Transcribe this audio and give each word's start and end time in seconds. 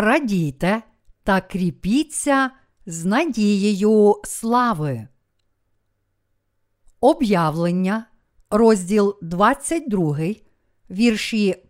радійте 0.00 0.82
та 1.22 1.40
кріпіться 1.40 2.50
з 2.86 3.04
надією 3.04 4.14
слави. 4.24 5.08
Об'явлення, 7.00 8.06
розділ 8.50 9.18
22, 9.22 10.18
вірші 10.90 11.64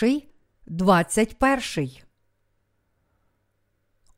1, 0.00 0.22
21. 0.66 1.90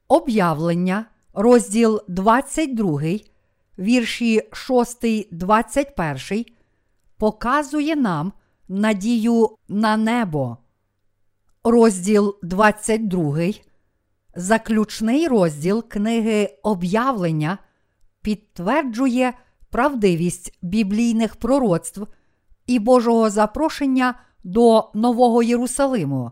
Об'явлення, 0.09 1.07
розділ 1.33 2.01
22, 2.09 3.01
вірші 3.79 4.43
6, 4.53 5.35
21, 5.35 6.45
показує 7.19 7.97
нам 7.97 8.33
надію 8.69 9.57
на 9.69 9.97
небо. 9.97 10.59
Розділ 11.67 12.37
22, 12.43 13.39
заключний 14.35 15.29
розділ 15.29 15.89
книги 15.89 16.59
Об'явлення 16.63 17.59
підтверджує 18.23 19.33
правдивість 19.71 20.59
біблійних 20.63 21.37
пророцтв 21.37 22.07
і 22.67 22.79
Божого 22.79 23.31
запрошення 23.31 24.15
до 24.45 24.91
Нового 24.95 25.43
Єрусалиму. 25.43 26.31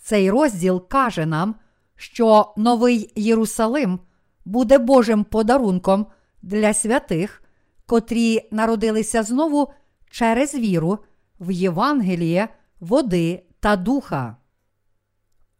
Цей 0.00 0.30
розділ 0.30 0.88
каже 0.88 1.26
нам, 1.26 1.54
що 1.96 2.54
Новий 2.56 3.12
Єрусалим 3.16 4.00
буде 4.44 4.78
Божим 4.78 5.24
подарунком 5.24 6.06
для 6.42 6.74
святих, 6.74 7.42
котрі 7.86 8.48
народилися 8.50 9.22
знову 9.22 9.72
через 10.10 10.54
віру 10.54 10.98
в 11.40 11.50
Євангеліє, 11.50 12.48
води 12.80 13.42
та 13.60 13.76
духа. 13.76 14.37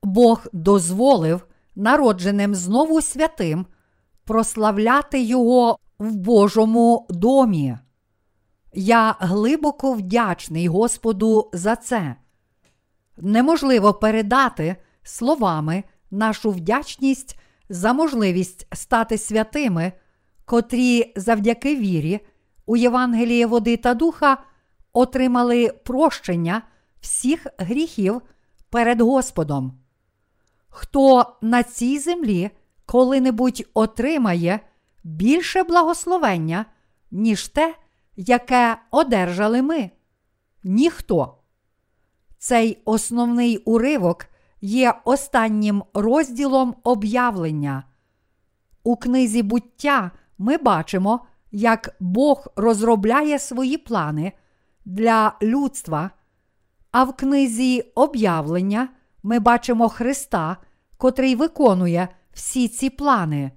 Бог 0.03 0.47
дозволив 0.53 1.47
народженим 1.77 2.55
знову 2.55 3.03
святим 3.03 3.67
прославляти 4.25 5.23
Його 5.23 5.79
в 5.99 6.17
Божому 6.17 7.07
домі. 7.11 7.77
Я 8.75 9.17
глибоко 9.21 9.93
вдячний 9.93 10.69
Господу 10.69 11.51
за 11.53 11.77
це. 11.77 12.17
Неможливо 13.17 13.95
передати 13.95 14.77
словами 15.03 15.85
нашу 16.11 16.51
вдячність 16.51 17.39
за 17.69 17.93
можливість 17.93 18.67
стати 18.73 19.19
святими, 19.19 19.93
котрі 20.45 21.12
завдяки 21.17 21.77
вірі 21.77 22.21
у 22.67 22.77
Євангеліє 22.77 23.47
води 23.47 23.77
та 23.77 23.95
духа 23.95 24.39
отримали 24.93 25.69
прощення 25.85 26.62
всіх 27.01 27.47
гріхів 27.59 28.23
перед 28.71 29.01
Господом. 29.01 29.79
Хто 30.81 31.37
на 31.41 31.62
цій 31.62 31.98
землі 31.98 32.51
коли-небудь 32.87 33.67
отримає 33.75 34.61
більше 35.05 35.62
благословення, 35.62 36.65
ніж 37.11 37.48
те, 37.48 37.75
яке 38.17 38.77
одержали 38.91 39.62
ми? 39.62 39.91
Ніхто. 40.65 41.39
Цей 42.39 42.83
основний 42.84 43.56
уривок 43.56 44.27
є 44.61 44.95
останнім 45.05 45.84
розділом 45.95 46.75
об'явлення. 46.84 47.84
У 48.83 48.97
книзі 48.97 49.43
буття 49.43 50.11
ми 50.39 50.56
бачимо, 50.56 51.27
як 51.51 51.97
Бог 52.01 52.47
розробляє 52.56 53.39
свої 53.39 53.78
плани 53.78 54.33
для 54.84 55.33
людства, 55.43 56.10
а 56.91 57.05
в 57.05 57.16
книзі 57.16 57.81
об'явлення 57.95 58.89
ми 59.22 59.39
бачимо 59.39 59.89
Христа, 59.89 60.56
котрий 60.98 61.34
виконує 61.34 62.09
всі 62.32 62.69
ці 62.69 62.91
плани. 62.91 63.50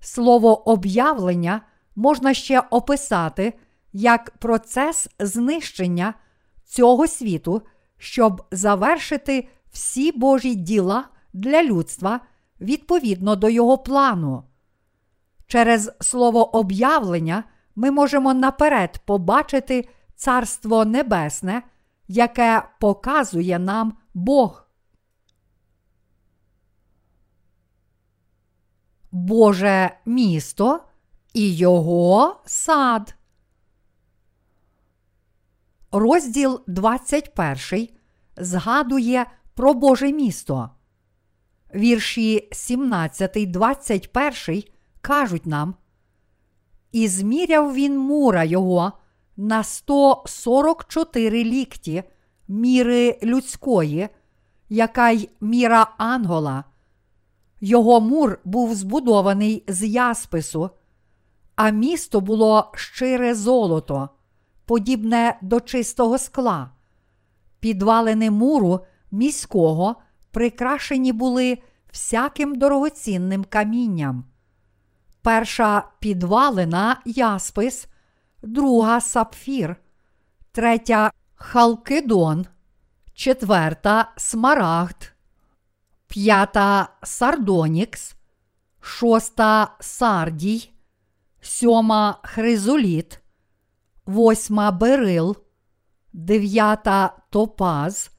Слово 0.00 0.68
об'явлення 0.70 1.60
можна 1.96 2.34
ще 2.34 2.60
описати 2.60 3.52
як 3.92 4.30
процес 4.30 5.08
знищення 5.18 6.14
цього 6.64 7.06
світу, 7.06 7.62
щоб 7.98 8.42
завершити 8.50 9.48
всі 9.70 10.12
Божі 10.12 10.54
діла 10.54 11.04
для 11.32 11.62
людства 11.62 12.20
відповідно 12.60 13.36
до 13.36 13.48
його 13.48 13.78
плану. 13.78 14.44
Через 15.46 15.90
слово 16.00 16.56
об'явлення 16.56 17.44
ми 17.76 17.90
можемо 17.90 18.34
наперед 18.34 19.00
побачити 19.04 19.88
Царство 20.16 20.84
Небесне, 20.84 21.62
яке 22.08 22.62
показує 22.80 23.58
нам 23.58 23.96
Бог. 24.14 24.67
Боже 29.12 29.90
місто 30.06 30.80
і 31.34 31.56
його 31.56 32.40
сад. 32.46 33.14
Розділ 35.92 36.60
21 36.66 37.88
згадує 38.36 39.26
про 39.54 39.74
Боже 39.74 40.12
місто. 40.12 40.70
Вірші 41.74 42.48
17, 42.52 43.50
21 43.50 44.62
кажуть 45.00 45.46
нам. 45.46 45.74
І 46.92 47.08
зміряв 47.08 47.74
він 47.74 47.98
мура 47.98 48.44
його 48.44 48.92
на 49.36 49.64
144 49.64 51.44
лікті 51.44 52.02
міри 52.48 53.18
людської, 53.22 54.08
яка 54.68 55.10
й 55.10 55.28
міра 55.40 55.94
ангола. 55.98 56.64
Його 57.60 58.00
мур 58.00 58.38
був 58.44 58.74
збудований 58.74 59.64
з 59.68 59.86
яспису, 59.86 60.70
а 61.56 61.70
місто 61.70 62.20
було 62.20 62.72
щире 62.74 63.34
золото, 63.34 64.08
подібне 64.64 65.38
до 65.42 65.60
чистого 65.60 66.18
скла. 66.18 66.70
Підвалини 67.60 68.30
муру 68.30 68.80
міського 69.10 69.96
прикрашені 70.30 71.12
були 71.12 71.58
всяким 71.92 72.54
дорогоцінним 72.54 73.44
камінням. 73.44 74.24
Перша 75.22 75.82
підвалина 75.98 77.00
яспис, 77.04 77.88
друга 78.42 79.00
сапфір, 79.00 79.76
третя 80.52 81.10
халкидон, 81.34 82.46
четверта 83.14 84.12
смарагд, 84.16 85.12
п'ята 86.08 86.88
сардонікс, 87.02 88.16
шоста 88.80 89.76
сардій, 89.80 90.72
сьома 91.40 92.20
хризоліт, 92.22 93.20
восьма 94.06 94.70
берил, 94.70 95.36
дев'ята 96.12 97.12
топаз, 97.30 98.10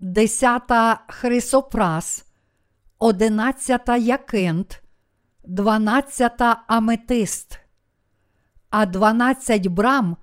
десята 0.00 1.04
хрисопрас, 1.08 2.24
одинадцята 2.98 3.96
якинт, 3.96 4.82
дванадцята 5.44 6.64
аметист, 6.66 7.60
а 8.70 8.86
дванадцять 8.86 9.68
брам 9.68 10.16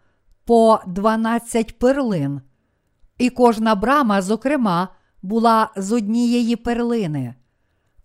по 0.45 0.81
дванадцять 0.88 1.79
перлин. 1.79 2.41
І 3.17 3.29
кожна 3.29 3.75
брама, 3.75 4.21
зокрема, 4.21 4.88
була 5.22 5.69
з 5.75 5.91
однієї 5.91 6.56
перлини, 6.56 7.36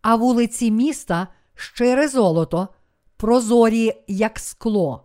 а 0.02 0.16
вулиці 0.16 0.70
міста 0.70 1.28
щире 1.55 2.08
золото, 2.08 2.69
прозорі, 3.16 3.93
як 4.08 4.38
скло. 4.38 5.05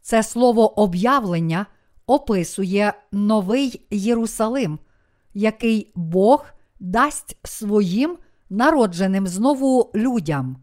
Це 0.00 0.22
слово 0.22 0.80
об'явлення 0.80 1.66
описує 2.06 2.94
новий 3.12 3.86
Єрусалим, 3.90 4.78
який 5.34 5.92
Бог 5.94 6.46
дасть 6.80 7.36
своїм 7.44 8.18
народженим 8.50 9.26
знову 9.26 9.90
людям. 9.94 10.56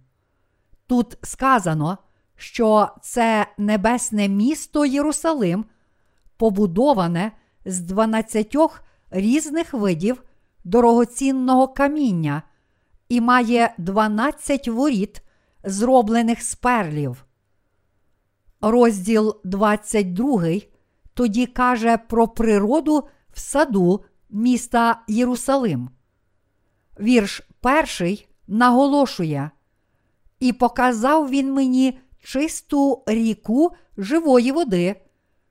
Тут 0.88 1.18
сказано, 1.21 1.97
що 2.35 2.89
це 3.01 3.47
небесне 3.57 4.27
місто 4.27 4.85
Єрусалим, 4.85 5.65
побудоване 6.38 7.31
з 7.65 7.79
дванадцятьох 7.79 8.83
різних 9.11 9.73
видів 9.73 10.23
дорогоцінного 10.63 11.67
каміння 11.67 12.43
і 13.09 13.21
має 13.21 13.73
12 13.77 14.67
воріт, 14.67 15.21
зроблених 15.63 16.41
з 16.43 16.55
перлів. 16.55 17.25
Розділ 18.61 19.41
22 19.43 20.43
тоді 21.13 21.45
каже 21.45 21.97
про 21.97 22.27
природу 22.27 23.07
в 23.33 23.39
саду 23.39 24.03
міста 24.29 25.01
Єрусалим. 25.07 25.89
Вірш 26.99 27.41
перший 27.61 28.27
наголошує: 28.47 29.51
І 30.39 30.53
показав 30.53 31.29
він 31.29 31.53
мені 31.53 31.99
чисту 32.23 33.03
ріку 33.07 33.71
живої 33.97 34.51
води, 34.51 35.01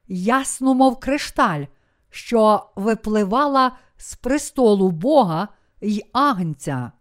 ясну, 0.09 0.75
мов 0.75 1.01
кришталь, 1.01 1.65
що 2.11 2.71
випливала 2.77 3.77
з 3.97 4.15
престолу 4.15 4.91
Бога 4.91 5.49
й 5.81 6.05
агнця. 6.13 6.93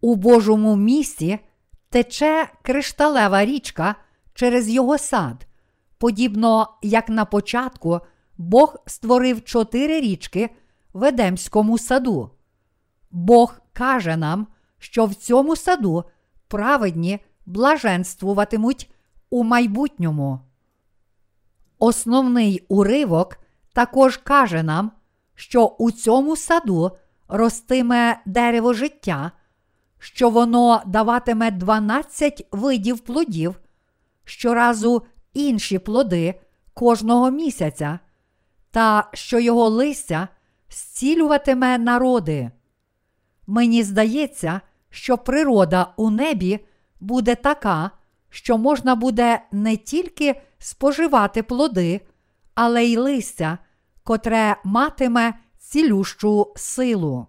У 0.00 0.14
Божому 0.14 0.76
місті 0.76 1.38
тече 1.88 2.48
кришталева 2.62 3.44
річка 3.44 3.94
через 4.34 4.68
його 4.68 4.98
сад, 4.98 5.46
подібно 5.98 6.68
як 6.82 7.08
на 7.08 7.24
початку 7.24 8.00
Бог 8.38 8.76
створив 8.86 9.44
чотири 9.44 10.00
річки 10.00 10.50
в 10.92 11.04
Едемському 11.04 11.78
саду. 11.78 12.30
Бог 13.10 13.54
каже 13.72 14.16
нам, 14.16 14.46
що 14.78 15.06
в 15.06 15.14
цьому 15.14 15.56
саду 15.56 16.04
праведні 16.48 17.20
блаженствуватимуть 17.46 18.90
у 19.30 19.44
майбутньому. 19.44 20.40
Основний 21.78 22.64
уривок 22.68 23.38
також 23.74 24.16
каже 24.16 24.62
нам, 24.62 24.92
що 25.34 25.66
у 25.66 25.90
цьому 25.90 26.36
саду 26.36 26.90
ростиме 27.28 28.20
дерево 28.26 28.72
життя, 28.72 29.30
що 29.98 30.30
воно 30.30 30.82
даватиме 30.86 31.50
12 31.50 32.46
видів 32.52 32.98
плодів, 32.98 33.60
щоразу 34.24 35.02
інші 35.34 35.78
плоди 35.78 36.40
кожного 36.74 37.30
місяця, 37.30 37.98
та 38.70 39.08
що 39.12 39.38
його 39.38 39.68
листя 39.68 40.28
зцілюватиме 40.70 41.78
народи. 41.78 42.50
Мені 43.46 43.82
здається, 43.82 44.60
що 44.90 45.18
природа 45.18 45.92
у 45.96 46.10
небі 46.10 46.60
буде 47.00 47.34
така, 47.34 47.90
що 48.30 48.58
можна 48.58 48.94
буде 48.94 49.40
не 49.52 49.76
тільки 49.76 50.40
споживати 50.58 51.42
плоди, 51.42 52.00
але 52.54 52.84
й 52.84 52.96
листя, 52.96 53.58
котре 54.04 54.56
матиме 54.64 55.34
цілющу 55.58 56.52
силу. 56.56 57.26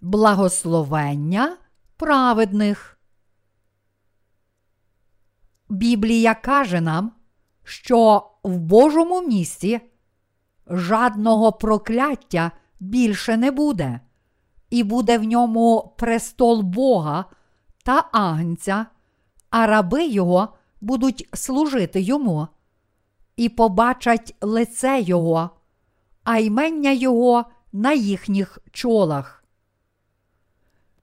Благословення 0.00 1.56
праведних. 1.96 2.98
Біблія 5.68 6.34
каже 6.34 6.80
нам, 6.80 7.12
що 7.64 8.30
в 8.42 8.58
Божому 8.58 9.22
місті 9.22 9.80
жадного 10.66 11.52
прокляття 11.52 12.52
більше 12.80 13.36
не 13.36 13.50
буде, 13.50 14.00
і 14.70 14.82
буде 14.82 15.18
в 15.18 15.24
ньому 15.24 15.94
престол 15.98 16.62
Бога 16.62 17.24
та 17.84 18.08
Агнця, 18.12 18.86
а 19.50 19.66
раби 19.66 20.06
його 20.06 20.57
будуть 20.80 21.28
служити 21.32 22.00
йому, 22.00 22.48
і 23.36 23.48
побачать 23.48 24.34
лице 24.40 25.00
Його, 25.00 25.50
а 26.24 26.38
ймення 26.38 26.90
Його 26.90 27.44
на 27.72 27.92
їхніх 27.92 28.58
чолах. 28.72 29.44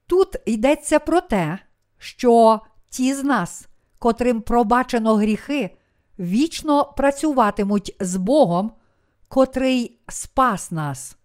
Тут 0.08 0.36
йдеться 0.46 1.00
про 1.00 1.22
те, 1.22 1.60
що 1.98 2.60
ті 2.90 3.14
з 3.14 3.24
нас, 3.24 3.68
котрим 4.00 4.42
пробачено 4.42 5.16
гріхи, 5.16 5.78
вічно 6.20 6.94
працюватимуть 6.98 7.96
з 8.00 8.16
Богом, 8.16 8.72
котрий 9.28 10.00
спас 10.08 10.72
нас. 10.72 11.18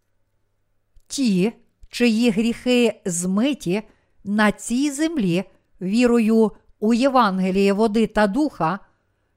Ті, 1.07 1.53
чиї 1.89 2.31
гріхи 2.31 3.01
змиті 3.05 3.83
на 4.25 4.53
цій 4.53 4.91
землі 4.91 5.45
вірою 5.81 6.53
у 6.81 6.95
Євангеліє 6.95 7.73
води 7.73 8.07
та 8.07 8.27
духа, 8.27 8.79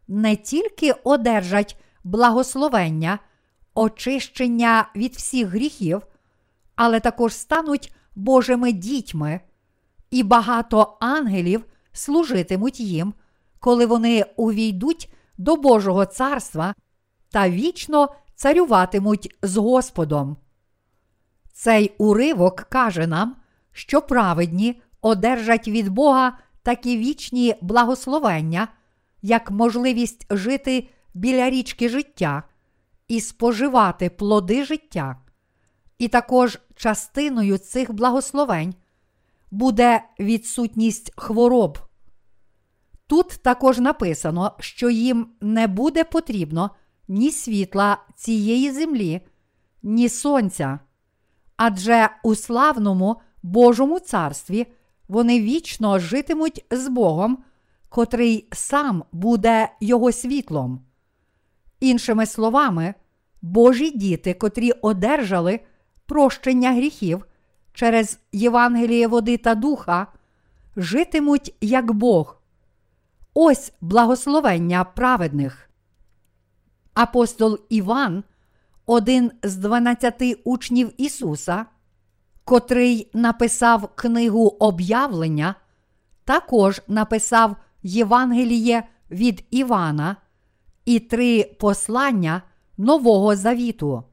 не 0.08 0.36
тільки 0.36 0.92
одержать 0.92 1.78
благословення, 2.04 3.20
очищення 3.74 4.90
від 4.96 5.16
всіх 5.16 5.48
гріхів, 5.48 6.02
але 6.76 7.00
також 7.00 7.34
стануть 7.34 7.94
Божими 8.16 8.72
дітьми, 8.72 9.40
і 10.12 10.24
багато 10.24 10.98
ангелів 11.00 11.66
служитимуть 11.92 12.80
їм, 12.80 13.14
коли 13.60 13.86
вони 13.86 14.26
увійдуть 14.36 15.14
до 15.38 15.56
Божого 15.56 16.06
царства 16.06 16.76
та 17.32 17.50
вічно 17.50 18.10
царюватимуть 18.36 19.36
з 19.42 19.58
Господом. 19.58 20.38
Цей 21.54 21.96
уривок 21.98 22.56
каже 22.56 23.08
нам, 23.08 23.36
що 23.72 24.02
праведні 24.02 24.82
одержать 25.02 25.68
від 25.68 25.90
Бога 25.90 26.38
такі 26.64 26.98
вічні 26.98 27.56
благословення, 27.62 28.68
як 29.22 29.52
можливість 29.52 30.26
жити 30.30 30.90
біля 31.14 31.50
річки 31.50 31.90
життя 31.90 32.44
і 33.08 33.22
споживати 33.22 34.10
плоди 34.10 34.66
життя. 34.66 35.18
І 35.98 36.08
також 36.08 36.60
частиною 36.76 37.58
цих 37.58 37.94
благословень 37.94 38.76
буде 39.52 40.04
відсутність 40.20 41.12
хвороб. 41.16 41.78
Тут 43.08 43.28
також 43.44 43.80
написано, 43.80 44.56
що 44.60 44.90
їм 44.90 45.28
не 45.42 45.68
буде 45.68 46.04
потрібно 46.04 46.70
ні 47.08 47.32
світла 47.32 47.98
цієї 48.16 48.72
землі, 48.72 49.22
ні 49.84 50.10
сонця. 50.10 50.80
Адже 51.58 52.10
у 52.24 52.36
славному 52.36 53.22
Божому 53.44 54.00
царстві 54.00 54.68
вони 55.14 55.42
вічно 55.42 56.00
житимуть 56.00 56.66
з 56.72 56.88
Богом, 56.88 57.38
котрий 57.90 58.48
сам 58.52 59.04
буде 59.12 59.70
його 59.80 60.12
світлом. 60.12 60.82
Іншими 61.80 62.26
словами, 62.26 62.94
Божі 63.42 63.92
діти, 63.92 64.34
котрі 64.34 64.72
одержали 64.72 65.60
прощення 66.06 66.72
гріхів 66.72 67.26
через 67.74 68.20
Євангеліє 68.32 69.08
води 69.08 69.38
та 69.38 69.56
духа, 69.56 70.08
житимуть 70.78 71.56
як 71.62 71.92
Бог. 71.92 72.42
Ось 73.34 73.74
благословення 73.82 74.84
праведних. 74.84 75.70
Апостол 76.94 77.60
Іван, 77.70 78.24
один 78.86 79.32
з 79.44 79.56
дванадцяти 79.56 80.34
учнів 80.44 80.92
Ісуса, 80.98 81.66
котрий 82.46 83.10
написав 83.14 83.90
книгу 83.96 84.48
об'явлення, 84.60 85.56
також 86.26 86.82
написав 86.88 87.56
Євангеліє 87.84 88.84
від 89.12 89.46
Івана 89.52 90.16
і 90.86 91.00
три 91.00 91.44
послання 91.44 92.42
Нового 92.78 93.36
Завіту, 93.36 94.04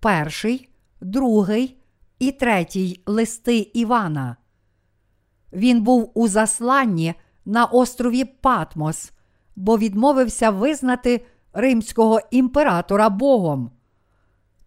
перший, 0.00 0.68
другий 1.00 1.78
і 2.18 2.32
третій 2.32 3.02
листи 3.06 3.58
Івана. 3.58 4.36
Він 5.52 5.82
був 5.82 6.10
у 6.14 6.28
засланні 6.28 7.14
на 7.44 7.64
острові 7.64 8.24
Патмос, 8.24 9.12
бо 9.56 9.78
відмовився 9.78 10.50
визнати 10.50 11.26
римського 11.52 12.20
імператора 12.30 13.08
Богом. 13.08 13.70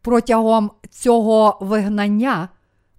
Протягом 0.01 0.71
цього 0.89 1.57
вигнання 1.61 2.49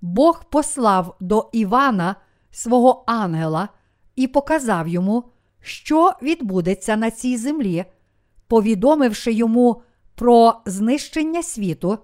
Бог 0.07 0.45
послав 0.45 1.17
до 1.21 1.51
Івана 1.53 2.17
свого 2.51 3.05
ангела 3.07 3.69
і 4.17 4.27
показав 4.27 4.89
йому, 4.89 5.25
що 5.61 6.13
відбудеться 6.23 6.97
на 6.97 7.11
цій 7.11 7.37
землі, 7.37 7.85
повідомивши 8.47 9.33
йому 9.33 9.83
про 10.15 10.55
знищення 10.67 11.43
світу 11.43 11.99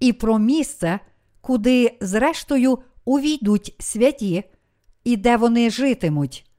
і 0.00 0.12
про 0.12 0.38
місце, 0.38 1.00
куди, 1.40 1.98
зрештою, 2.00 2.78
увійдуть 3.04 3.76
святі 3.78 4.44
і 5.04 5.16
де 5.16 5.36
вони 5.36 5.70
житимуть. 5.70 6.50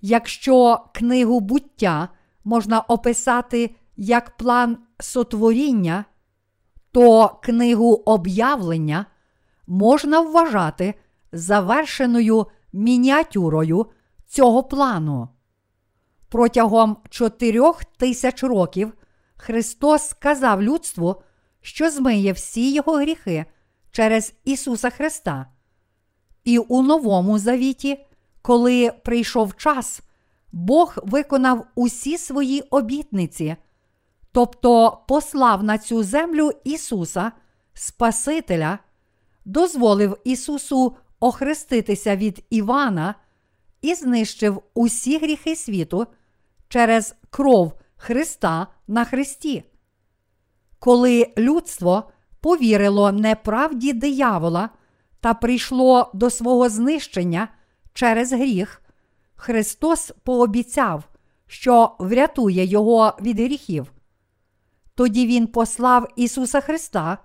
Якщо 0.00 0.84
книгу 0.94 1.40
буття 1.40 2.08
можна 2.44 2.80
описати 2.80 3.74
як 3.96 4.36
план 4.36 4.78
сотворіння, 5.00 6.04
то 6.92 7.28
книгу 7.42 8.02
об'явлення 8.06 9.06
можна 9.70 10.20
вважати 10.20 10.94
завершеною 11.32 12.46
мініатюрою 12.72 13.86
цього 14.26 14.62
плану. 14.62 15.28
Протягом 16.28 16.96
чотирьох 17.10 17.84
тисяч 17.84 18.42
років 18.42 18.92
Христос 19.36 20.08
сказав 20.08 20.62
людству, 20.62 21.22
що 21.60 21.90
змиє 21.90 22.32
всі 22.32 22.72
його 22.72 22.96
гріхи 22.96 23.44
через 23.90 24.34
Ісуса 24.44 24.90
Христа. 24.90 25.46
І 26.44 26.58
у 26.58 26.82
Новому 26.82 27.38
Завіті, 27.38 28.06
коли 28.42 28.92
прийшов 29.04 29.56
час, 29.56 30.00
Бог 30.52 30.94
виконав 30.96 31.66
усі 31.74 32.18
свої 32.18 32.60
обітниці, 32.60 33.56
тобто 34.32 34.98
послав 35.08 35.62
на 35.62 35.78
цю 35.78 36.02
землю 36.02 36.50
Ісуса, 36.64 37.32
Спасителя, 37.74 38.78
дозволив 39.50 40.16
Ісусу 40.24 40.96
охреститися 41.20 42.16
від 42.16 42.44
Івана 42.50 43.14
і 43.82 43.94
знищив 43.94 44.62
усі 44.74 45.18
гріхи 45.18 45.56
світу 45.56 46.06
через 46.68 47.14
кров 47.30 47.72
Христа 47.96 48.66
на 48.88 49.04
Христі. 49.04 49.64
Коли 50.78 51.32
людство 51.38 52.10
повірило 52.40 53.12
неправді 53.12 53.92
диявола 53.92 54.70
та 55.20 55.34
прийшло 55.34 56.10
до 56.14 56.30
свого 56.30 56.68
знищення 56.68 57.48
через 57.94 58.32
гріх, 58.32 58.82
Христос 59.34 60.12
пообіцяв, 60.24 61.04
що 61.46 61.96
врятує 61.98 62.64
його 62.64 63.16
від 63.20 63.40
гріхів. 63.40 63.92
Тоді 64.94 65.26
Він 65.26 65.46
послав 65.46 66.08
Ісуса 66.16 66.60
Христа, 66.60 67.18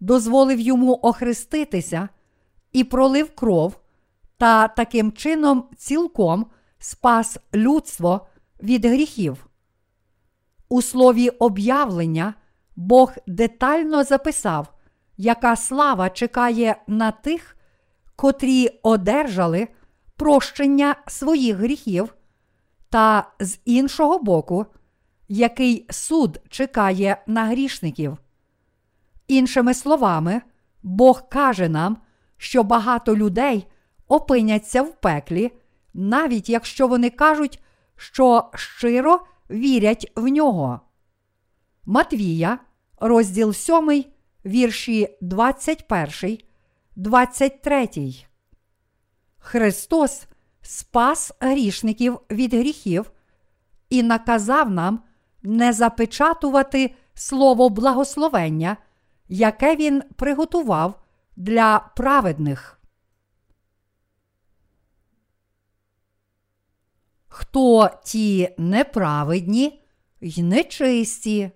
дозволив 0.00 0.60
йому 0.60 0.98
охреститися 1.02 2.08
і 2.72 2.84
пролив 2.84 3.34
кров, 3.34 3.80
та 4.38 4.68
таким 4.68 5.12
чином 5.12 5.64
цілком 5.76 6.46
спас 6.78 7.38
людство 7.54 8.26
від 8.62 8.84
гріхів. 8.84 9.46
У 10.68 10.82
слові 10.82 11.28
об'явлення 11.28 12.34
Бог 12.76 13.12
детально 13.26 14.04
записав, 14.04 14.74
яка 15.16 15.56
слава 15.56 16.10
чекає 16.10 16.76
на 16.86 17.10
тих, 17.10 17.56
котрі 18.16 18.68
одержали 18.82 19.68
прощення 20.16 20.96
своїх 21.06 21.56
гріхів, 21.56 22.14
та 22.90 23.32
з 23.40 23.58
іншого 23.64 24.18
боку, 24.18 24.66
який 25.28 25.86
суд 25.90 26.40
чекає 26.48 27.22
на 27.26 27.44
грішників. 27.44 28.18
Іншими 29.30 29.74
словами, 29.74 30.42
Бог 30.82 31.28
каже 31.28 31.68
нам, 31.68 31.96
що 32.36 32.62
багато 32.62 33.16
людей 33.16 33.66
опиняться 34.08 34.82
в 34.82 35.00
пеклі, 35.00 35.50
навіть 35.94 36.48
якщо 36.48 36.88
вони 36.88 37.10
кажуть, 37.10 37.62
що 37.96 38.50
щиро 38.54 39.20
вірять 39.50 40.12
в 40.16 40.28
нього. 40.28 40.80
Матвія, 41.84 42.58
розділ 43.00 43.52
7, 43.52 44.04
вірші 44.44 45.16
21, 45.20 46.38
23. 46.96 47.88
Христос 49.38 50.26
спас 50.62 51.32
грішників 51.40 52.18
від 52.30 52.54
гріхів 52.54 53.10
і 53.90 54.02
наказав 54.02 54.70
нам 54.70 55.00
не 55.42 55.72
запечатувати 55.72 56.94
слово 57.14 57.68
благословення, 57.68 58.76
яке 59.30 59.76
Він 59.76 60.02
приготував 60.16 61.02
для 61.36 61.78
праведних. 61.78 62.80
Хто 67.28 67.90
ті 68.04 68.54
неправедні 68.58 69.82
й 70.20 70.42
нечисті? 70.42 71.50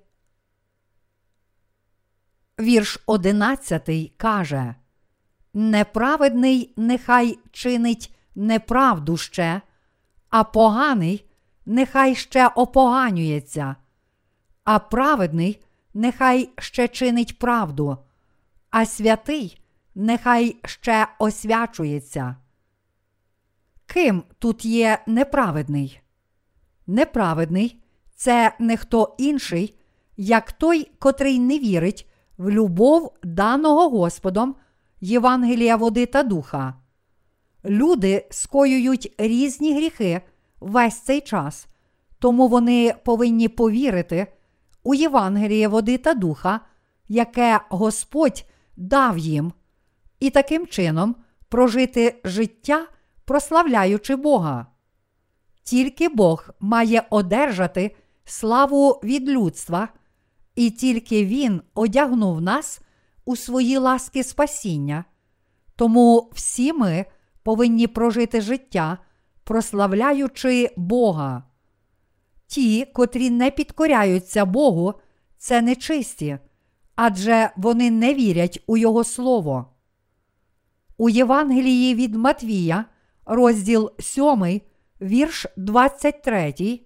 Вірш 2.61 3.03
одинадцятий 3.07 4.15
каже 4.17 4.75
Неправедний 5.55 6.75
нехай 6.77 7.39
чинить 7.51 8.15
неправду 8.35 9.17
ще, 9.17 9.61
а 10.31 10.45
поганий 10.45 11.31
нехай 11.67 12.15
ще 12.15 12.49
опоганюється, 12.49 13.77
а 14.65 14.79
праведний 14.79 15.65
нехай 15.95 16.51
ще 16.59 16.89
чинить 16.89 17.39
правду, 17.39 17.99
а 18.71 18.87
святий 18.87 19.61
нехай 19.95 20.57
ще 20.65 21.07
освячується. 21.19 22.37
Ким 23.87 24.23
тут 24.39 24.65
є 24.65 24.99
неправедний? 25.07 26.01
Неправедний 26.87 27.83
це 28.15 28.57
не 28.59 28.77
хто 28.77 29.15
інший, 29.19 29.79
як 30.17 30.53
той, 30.53 30.91
котрий 30.99 31.39
не 31.39 31.59
вірить 31.59 32.11
в 32.39 32.51
любов 32.51 33.13
даного 33.23 33.89
Господом 33.89 34.55
Євангелія 35.01 35.77
води 35.77 36.07
та 36.07 36.23
духа. 36.23 36.75
Люди 37.65 38.27
скоюють 38.31 39.15
різні 39.19 39.75
гріхи 39.75 40.21
весь 40.61 41.01
цей 41.01 41.21
час, 41.21 41.67
тому 42.19 42.49
вони 42.49 42.95
повинні 43.05 43.49
повірити 43.49 44.27
у 44.85 44.95
Євангеліє 44.95 45.69
води 45.69 45.99
та 45.99 46.15
духа, 46.15 46.61
яке 47.09 47.61
Господь 47.69 48.45
дав 48.77 49.19
їм, 49.19 49.53
і 50.21 50.31
таким 50.31 50.67
чином 50.67 51.17
прожити 51.49 52.21
життя, 52.25 52.87
прославляючи 53.25 54.17
Бога. 54.17 54.67
Тільки 55.63 56.09
Бог 56.09 56.51
має 56.61 57.03
одержати 57.11 57.97
славу 58.25 59.01
від 59.05 59.29
людства, 59.29 59.89
і 60.55 60.71
тільки 60.71 61.25
Він 61.25 61.63
одягнув 61.75 62.41
нас 62.41 62.81
у 63.25 63.37
свої 63.37 63.79
ласки 63.79 64.25
спасіння. 64.25 65.05
Тому 65.77 66.31
всі 66.35 66.73
ми 66.73 67.05
повинні 67.43 67.87
прожити 67.87 68.41
життя, 68.41 68.99
прославляючи 69.45 70.71
Бога. 70.77 71.43
Ті, 72.55 72.85
котрі 72.85 73.31
не 73.31 73.51
підкоряються 73.51 74.45
Богу, 74.45 74.95
це 75.39 75.63
нечисті, 75.63 76.39
адже 76.97 77.51
вони 77.57 77.91
не 77.91 78.15
вірять 78.15 78.63
у 78.67 78.77
Його 78.77 79.05
Слово. 79.05 79.67
У 80.97 81.09
Євангелії 81.09 81.95
від 81.95 82.15
Матвія, 82.15 82.85
розділ 83.27 83.91
7, 83.99 84.61
вірш 85.01 85.47
23, 85.57 86.81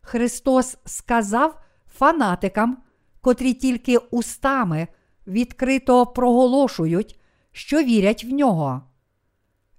Христос 0.00 0.76
сказав 0.84 1.60
фанатикам, 1.86 2.78
котрі 3.20 3.54
тільки 3.54 3.98
устами 3.98 4.88
відкрито 5.26 6.06
проголошують, 6.06 7.20
що 7.52 7.82
вірять 7.82 8.24
в 8.24 8.28
нього. 8.28 8.82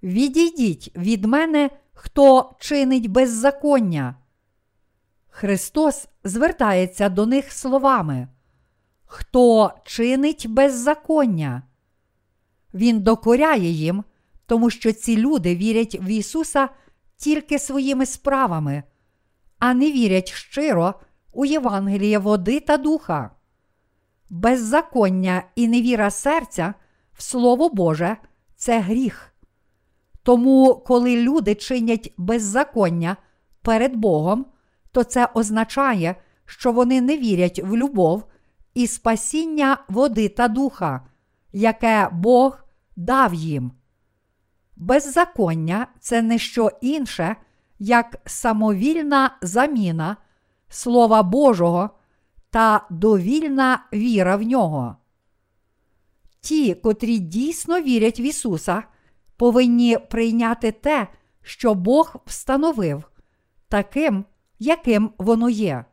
Відійдіть 0.02 0.92
від 0.96 1.24
мене, 1.24 1.70
хто 1.92 2.54
чинить 2.58 3.10
беззаконня. 3.10 4.14
Христос 5.38 6.08
звертається 6.24 7.08
до 7.08 7.26
них 7.26 7.52
словами. 7.52 8.28
Хто 9.04 9.72
чинить 9.84 10.46
беззаконня? 10.48 11.62
Він 12.74 13.00
докоряє 13.00 13.70
їм, 13.70 14.04
тому 14.46 14.70
що 14.70 14.92
ці 14.92 15.16
люди 15.16 15.56
вірять 15.56 15.98
в 16.00 16.08
Ісуса 16.08 16.68
тільки 17.16 17.58
своїми 17.58 18.06
справами, 18.06 18.82
а 19.58 19.74
не 19.74 19.92
вірять 19.92 20.28
щиро 20.28 20.94
у 21.32 21.44
Євангеліє 21.44 22.18
води 22.18 22.60
та 22.60 22.76
духа. 22.76 23.30
Беззаконня 24.30 25.42
і 25.54 25.68
невіра 25.68 26.10
серця 26.10 26.74
в 27.12 27.22
Слово 27.22 27.68
Боже 27.68 28.16
це 28.54 28.80
гріх. 28.80 29.34
Тому, 30.22 30.82
коли 30.86 31.16
люди 31.16 31.54
чинять 31.54 32.14
беззаконня 32.16 33.16
перед 33.62 33.96
Богом, 33.96 34.46
то 34.96 35.04
це 35.04 35.28
означає, 35.34 36.14
що 36.44 36.72
вони 36.72 37.00
не 37.00 37.18
вірять 37.18 37.60
в 37.64 37.76
любов 37.76 38.24
і 38.74 38.86
спасіння 38.86 39.78
води 39.88 40.28
та 40.28 40.48
духа, 40.48 41.00
яке 41.52 42.08
Бог 42.12 42.64
дав 42.96 43.34
їм. 43.34 43.72
Беззаконня 44.76 45.86
це 46.00 46.22
не 46.22 46.38
що 46.38 46.70
інше, 46.80 47.36
як 47.78 48.16
самовільна 48.26 49.36
заміна 49.42 50.16
Слова 50.68 51.22
Божого 51.22 51.90
та 52.50 52.86
довільна 52.90 53.84
віра 53.92 54.36
в 54.36 54.42
нього. 54.42 54.96
Ті, 56.40 56.74
котрі 56.74 57.18
дійсно 57.18 57.80
вірять 57.80 58.20
в 58.20 58.24
Ісуса, 58.26 58.82
повинні 59.36 59.98
прийняти 60.10 60.72
те, 60.72 61.08
що 61.42 61.74
Бог 61.74 62.16
встановив, 62.26 63.02
таким, 63.68 64.24
яким 64.58 65.10
воно 65.18 65.48
є. 65.48 65.84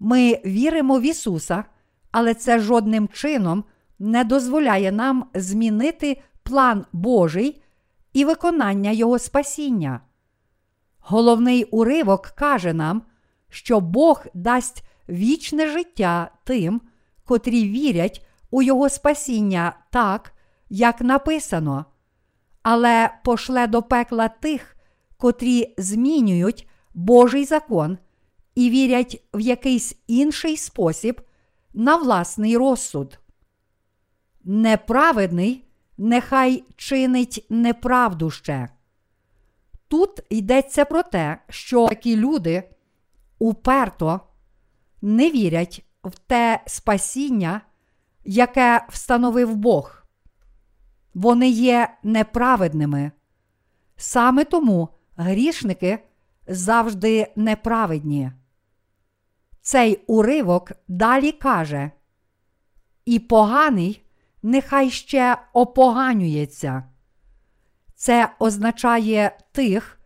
Ми 0.00 0.40
віримо 0.46 0.98
в 0.98 1.02
Ісуса, 1.02 1.64
але 2.10 2.34
це 2.34 2.58
жодним 2.58 3.08
чином 3.08 3.64
не 3.98 4.24
дозволяє 4.24 4.92
нам 4.92 5.24
змінити 5.34 6.22
план 6.42 6.84
Божий 6.92 7.62
і 8.12 8.24
виконання 8.24 8.90
Його 8.90 9.18
спасіння. 9.18 10.00
Головний 11.00 11.64
уривок 11.64 12.26
каже 12.26 12.72
нам, 12.72 13.02
що 13.48 13.80
Бог 13.80 14.24
дасть 14.34 14.84
вічне 15.08 15.68
життя 15.68 16.30
тим, 16.44 16.80
котрі 17.24 17.68
вірять 17.68 18.26
у 18.50 18.62
Його 18.62 18.88
спасіння 18.88 19.76
так, 19.90 20.32
як 20.68 21.00
написано, 21.00 21.84
але 22.62 23.10
пошле 23.24 23.66
до 23.66 23.82
пекла 23.82 24.28
тих, 24.28 24.76
котрі 25.16 25.74
змінюють 25.78 26.69
Божий 27.00 27.44
закон 27.44 27.98
і 28.54 28.70
вірять 28.70 29.22
в 29.34 29.40
якийсь 29.40 29.96
інший 30.06 30.56
спосіб 30.56 31.20
на 31.74 31.96
власний 31.96 32.56
розсуд. 32.56 33.18
Неправедний 34.44 35.64
нехай 35.98 36.64
чинить 36.76 37.46
неправду 37.50 38.30
ще. 38.30 38.68
Тут 39.88 40.20
йдеться 40.30 40.84
про 40.84 41.02
те, 41.02 41.38
що 41.48 41.88
такі 41.88 42.16
люди 42.16 42.70
уперто 43.38 44.20
не 45.02 45.30
вірять 45.30 45.84
в 46.04 46.18
те 46.18 46.60
спасіння, 46.66 47.60
яке 48.24 48.86
встановив 48.88 49.56
Бог. 49.56 50.02
Вони 51.14 51.48
є 51.48 51.98
неправедними. 52.02 53.12
Саме 53.96 54.44
тому 54.44 54.88
грішники 55.16 55.98
завжди 56.50 57.32
неправедні. 57.36 58.32
Цей 59.62 60.04
уривок 60.06 60.72
далі 60.88 61.32
каже: 61.32 61.90
І 63.04 63.18
поганий 63.18 64.04
нехай 64.42 64.90
ще 64.90 65.36
опоганюється. 65.52 66.84
Це 67.94 68.32
означає 68.38 69.38
тих, 69.52 70.00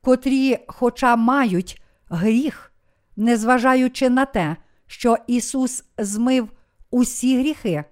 котрі, 0.00 0.58
хоча 0.68 1.16
мають 1.16 1.82
гріх, 2.08 2.72
незважаючи 3.16 4.10
на 4.10 4.24
те, 4.24 4.56
що 4.86 5.16
Ісус 5.26 5.84
змив 5.98 6.48
усі 6.90 7.38
гріхи 7.38 7.84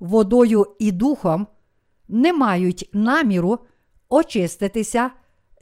водою 0.00 0.76
і 0.78 0.92
духом, 0.92 1.46
не 2.08 2.32
мають 2.32 2.90
наміру 2.92 3.58
очиститися 4.08 5.10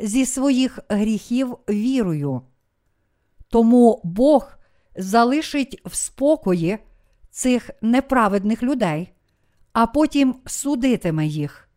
зі 0.02 0.26
своїх 0.26 0.78
гріхів 0.88 1.57
вірою. 1.69 2.42
Тому 3.49 4.00
Бог 4.04 4.52
залишить 4.97 5.80
в 5.85 5.95
спокої 5.95 6.78
цих 7.30 7.71
неправедних 7.83 8.62
людей, 8.62 9.12
а 9.73 9.87
потім 9.87 10.35
судитиме 10.47 11.26
їх. 11.26 11.69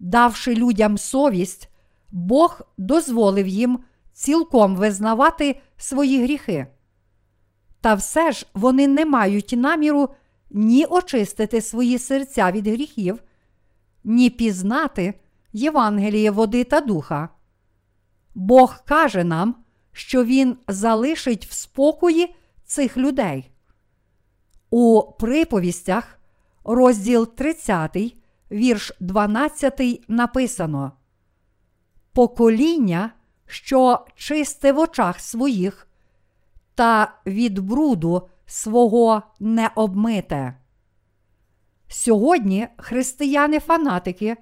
Давши 0.00 0.54
людям 0.54 0.98
совість, 0.98 1.70
Бог 2.10 2.60
дозволив 2.78 3.46
їм 3.46 3.78
цілком 4.12 4.76
визнавати 4.76 5.60
свої 5.76 6.22
гріхи. 6.22 6.66
Та 7.80 7.94
все 7.94 8.32
ж 8.32 8.46
вони 8.54 8.88
не 8.88 9.06
мають 9.06 9.54
наміру 9.56 10.08
ні 10.50 10.84
очистити 10.84 11.60
свої 11.60 11.98
серця 11.98 12.50
від 12.50 12.66
гріхів, 12.66 13.22
ні 14.04 14.30
пізнати 14.30 15.14
Євангеліє 15.52 16.30
води 16.30 16.64
та 16.64 16.80
духа. 16.80 17.28
Бог 18.34 18.84
каже 18.84 19.24
нам, 19.24 19.56
що 19.92 20.24
Він 20.24 20.56
залишить 20.68 21.46
в 21.46 21.52
спокої 21.52 22.34
цих 22.64 22.96
людей. 22.96 23.50
У 24.70 25.02
приповістях, 25.18 26.18
розділ 26.64 27.34
30, 27.34 27.96
вірш 28.50 28.92
12 29.00 30.04
написано: 30.08 30.92
Покоління, 32.12 33.12
що 33.46 34.06
чисте 34.14 34.72
в 34.72 34.78
очах 34.78 35.20
своїх, 35.20 35.88
та 36.74 37.14
від 37.26 37.58
бруду 37.58 38.28
свого 38.46 39.22
не 39.40 39.70
обмите. 39.74 40.54
Сьогодні 41.88 42.68
християни-фанатики 42.76 44.36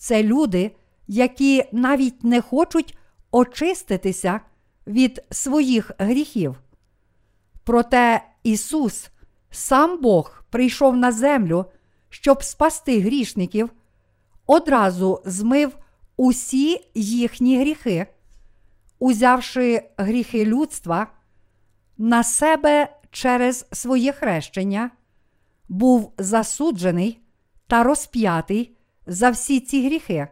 це 0.00 0.22
люди, 0.22 0.70
які 1.06 1.64
навіть 1.72 2.24
не 2.24 2.40
хочуть 2.40 2.98
очиститися 3.30 4.40
від 4.86 5.24
своїх 5.30 5.90
гріхів. 5.98 6.60
Проте 7.64 8.24
Ісус, 8.42 9.10
сам 9.50 10.00
Бог, 10.00 10.44
прийшов 10.50 10.96
на 10.96 11.12
землю, 11.12 11.64
щоб 12.08 12.42
спасти 12.42 13.00
грішників, 13.00 13.70
одразу 14.46 15.22
змив 15.24 15.78
усі 16.16 16.90
їхні 16.94 17.60
гріхи, 17.60 18.06
узявши 18.98 19.82
гріхи 19.96 20.44
людства 20.44 21.06
на 21.98 22.22
себе 22.22 22.96
через 23.10 23.66
своє 23.72 24.12
хрещення, 24.12 24.90
був 25.68 26.12
засуджений 26.18 27.20
та 27.66 27.82
розп'ятий 27.82 28.76
за 29.06 29.30
всі 29.30 29.60
ці 29.60 29.86
гріхи, 29.86 30.28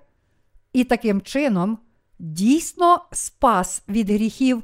і 0.72 0.85
таким 0.85 1.20
чином 1.20 1.78
дійсно 2.18 3.04
спас 3.12 3.83
від 3.88 4.11
гріхів 4.11 4.62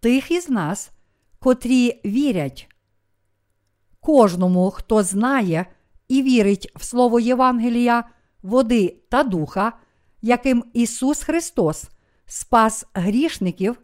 тих 0.00 0.30
із 0.30 0.48
нас, 0.48 0.90
котрі 1.38 2.00
вірять. 2.04 2.68
Кожному, 4.00 4.70
хто 4.70 5.02
знає 5.02 5.66
і 6.08 6.22
вірить 6.22 6.72
в 6.76 6.84
Слово 6.84 7.20
Євангелія, 7.20 8.04
води 8.42 8.96
та 9.08 9.22
духа, 9.22 9.72
яким 10.22 10.64
Ісус 10.72 11.22
Христос 11.22 11.84
спас 12.26 12.86
грішників, 12.94 13.80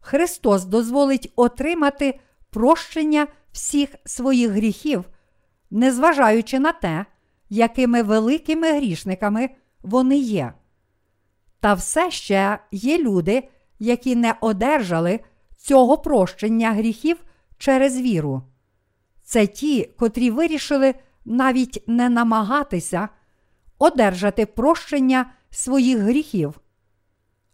Христос 0.00 0.64
дозволить 0.64 1.32
отримати 1.36 2.20
прощення 2.50 3.26
всіх 3.52 3.94
своїх 4.04 4.50
гріхів, 4.50 5.04
незважаючи 5.70 6.58
на 6.58 6.72
те, 6.72 7.06
якими 7.50 8.02
великими 8.02 8.72
грішниками 8.76 9.50
вони 9.82 10.16
є. 10.16 10.52
Та 11.60 11.74
все 11.74 12.10
ще 12.10 12.58
є 12.70 12.98
люди, 12.98 13.48
які 13.78 14.16
не 14.16 14.34
одержали 14.40 15.20
цього 15.56 15.98
прощення 15.98 16.72
гріхів 16.72 17.16
через 17.58 18.00
віру. 18.00 18.42
Це 19.22 19.46
ті, 19.46 19.84
котрі 19.84 20.30
вирішили 20.30 20.94
навіть 21.24 21.84
не 21.86 22.08
намагатися 22.08 23.08
одержати 23.78 24.46
прощення 24.46 25.32
своїх 25.50 25.98
гріхів. 25.98 26.60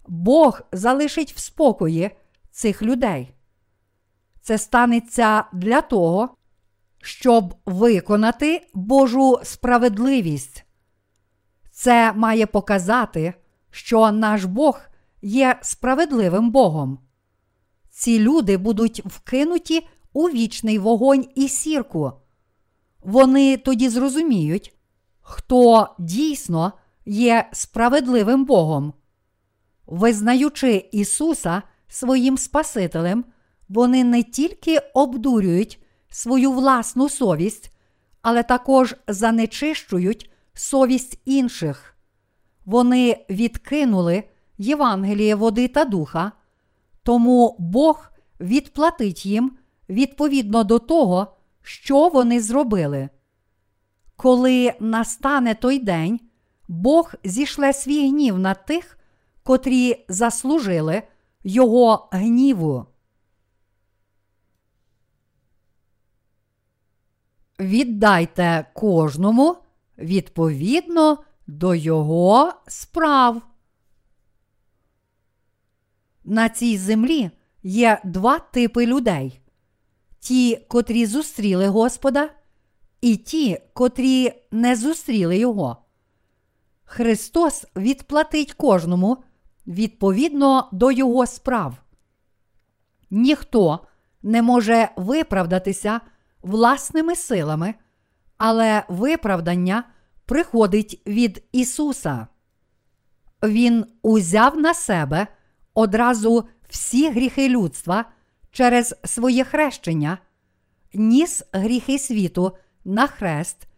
Бог 0.09 0.61
залишить 0.73 1.33
в 1.33 1.39
спокої 1.39 2.11
цих 2.51 2.83
людей. 2.83 3.33
Це 4.41 4.59
станеться 4.59 5.45
для 5.53 5.81
того, 5.81 6.37
щоб 7.07 7.55
виконати 7.67 8.67
Божу 8.75 9.41
справедливість. 9.43 10.65
Це 11.71 12.13
має 12.13 12.47
показати, 12.47 13.35
що 13.71 14.13
наш 14.13 14.45
Бог 14.45 14.81
є 15.23 15.59
справедливим 15.63 16.51
Богом. 16.51 16.99
Ці 17.91 18.19
люди 18.19 18.57
будуть 18.57 19.07
вкинуті 19.07 19.87
у 20.13 20.29
вічний 20.29 20.79
вогонь 20.79 21.27
і 21.35 21.49
сірку. 21.49 22.13
Вони 23.01 23.57
тоді 23.57 23.89
зрозуміють, 23.89 24.77
хто 25.21 25.89
дійсно 25.99 26.73
є 27.05 27.49
справедливим 27.53 28.45
Богом. 28.45 28.93
Визнаючи 29.87 30.89
Ісуса 30.93 31.63
своїм 31.89 32.39
Спасителем, 32.39 33.25
вони 33.69 34.05
не 34.05 34.23
тільки 34.23 34.79
обдурюють 34.79 35.86
свою 36.17 36.53
власну 36.53 37.09
совість, 37.09 37.73
але 38.23 38.43
також 38.43 38.95
занечищують 39.09 40.31
совість 40.55 41.21
інших. 41.25 41.97
Вони 42.65 43.25
відкинули 43.31 44.25
Євангеліє 44.59 45.35
води 45.35 45.69
та 45.69 45.85
духа, 45.85 46.33
тому 47.03 47.57
Бог 47.59 48.11
відплатить 48.41 49.27
їм 49.27 49.57
відповідно 49.89 50.65
до 50.65 50.79
того, 50.79 51.37
що 51.63 52.09
вони 52.09 52.41
зробили. 52.41 53.09
Коли 54.17 54.73
настане 54.81 55.55
той 55.55 55.79
день, 55.79 56.21
Бог 56.69 57.15
зішле 57.25 57.73
свій 57.73 58.09
гнів 58.09 58.39
на 58.39 58.55
тих, 58.55 58.99
котрі 59.43 60.05
заслужили 60.09 61.03
Його 61.45 62.09
гніву. 62.13 62.87
Віддайте 67.61 68.67
кожному 68.75 69.57
відповідно 69.99 71.19
до 71.47 71.75
його 71.75 72.53
справ. 72.67 73.43
На 76.25 76.49
цій 76.49 76.79
землі 76.79 77.31
є 77.63 78.01
два 78.05 78.39
типи 78.39 78.87
людей: 78.87 79.41
ті, 80.19 80.57
котрі 80.69 81.07
зустріли 81.07 81.69
Господа, 81.69 82.31
і 83.01 83.17
ті, 83.17 83.61
котрі 83.73 84.33
не 84.51 84.77
зустріли 84.77 85.39
Його. 85.39 85.77
Христос 86.85 87.67
відплатить 87.77 88.53
кожному 88.53 89.25
відповідно 89.67 90.69
до 90.73 90.91
Його 90.91 91.27
справ. 91.27 91.75
Ніхто 93.11 93.81
не 94.23 94.43
може 94.43 94.89
виправдатися 94.97 96.01
власними 96.47 97.17
силами, 97.17 97.75
але 98.39 98.85
виправдання 98.89 99.85
приходить 100.27 101.03
від 101.07 101.45
Ісуса. 101.53 102.27
Він 103.43 103.87
узяв 104.03 104.59
на 104.59 104.75
себе 104.75 105.27
одразу 105.75 106.49
всі 106.69 107.11
гріхи 107.11 107.49
людства 107.49 108.05
через 108.51 108.95
своє 109.05 109.45
хрещення, 109.45 110.19
ніс 110.95 111.43
гріхи 111.53 111.99
світу 111.99 112.57
на 112.85 113.07
хрест 113.07 113.69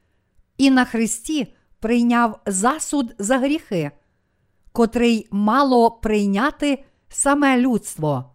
і 0.58 0.70
на 0.70 0.84
хресті 0.84 1.54
прийняв 1.80 2.40
засуд 2.46 3.14
за 3.18 3.38
гріхи, 3.38 3.90
котрий 4.72 5.28
мало 5.30 5.90
прийняти 5.90 6.84
саме 7.08 7.58
людство. 7.58 8.34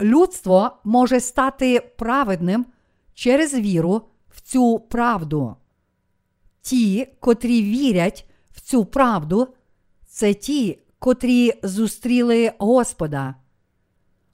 Людство 0.00 0.80
може 0.84 1.20
стати 1.20 1.80
праведним 1.98 2.66
через 3.14 3.54
віру 3.54 4.02
в 4.28 4.40
цю 4.40 4.78
правду. 4.78 5.56
Ті, 6.60 7.08
котрі 7.20 7.62
вірять 7.62 8.28
в 8.50 8.60
цю 8.60 8.84
правду, 8.84 9.48
це 10.06 10.34
ті, 10.34 10.78
котрі 10.98 11.52
зустріли 11.62 12.52
Господа. 12.58 13.34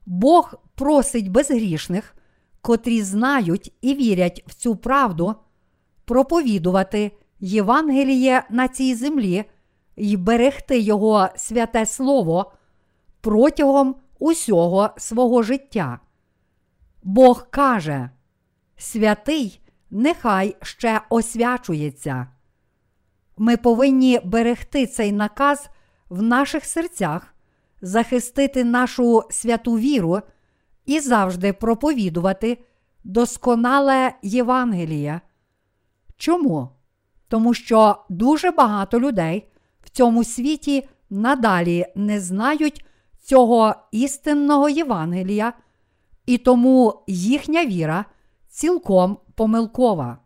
Бог 0.06 0.54
просить 0.74 1.28
безгрішних, 1.28 2.14
котрі 2.60 3.02
знають 3.02 3.72
і 3.80 3.94
вірять 3.94 4.44
в 4.46 4.54
цю 4.54 4.76
правду, 4.76 5.34
проповідувати 6.04 7.12
Євангеліє 7.40 8.42
на 8.50 8.68
цій 8.68 8.94
землі 8.94 9.44
і 9.96 10.16
берегти 10.16 10.78
Його 10.78 11.28
святе 11.36 11.86
Слово 11.86 12.52
протягом 13.20 13.96
усього 14.18 14.90
свого 14.96 15.42
життя. 15.42 16.00
Бог 17.02 17.50
каже, 17.50 18.10
святий 18.78 19.60
нехай 19.90 20.56
ще 20.62 21.00
освячується. 21.10 22.26
Ми 23.36 23.56
повинні 23.56 24.20
берегти 24.24 24.86
цей 24.86 25.12
наказ 25.12 25.68
в 26.08 26.22
наших 26.22 26.64
серцях, 26.64 27.34
захистити 27.82 28.64
нашу 28.64 29.22
святу 29.30 29.78
віру 29.78 30.20
і 30.86 31.00
завжди 31.00 31.52
проповідувати 31.52 32.58
досконале 33.04 34.12
Євангеліє. 34.22 35.20
Чому? 36.16 36.68
Тому 37.28 37.54
що 37.54 38.04
дуже 38.08 38.50
багато 38.50 39.00
людей 39.00 39.48
в 39.84 39.90
цьому 39.90 40.24
світі 40.24 40.88
надалі 41.10 41.86
не 41.94 42.20
знають 42.20 42.84
цього 43.20 43.74
істинного 43.92 44.68
Євангелія, 44.68 45.52
і 46.26 46.38
тому 46.38 47.02
їхня 47.06 47.66
віра 47.66 48.04
цілком 48.58 49.18
помилкова. 49.34 50.18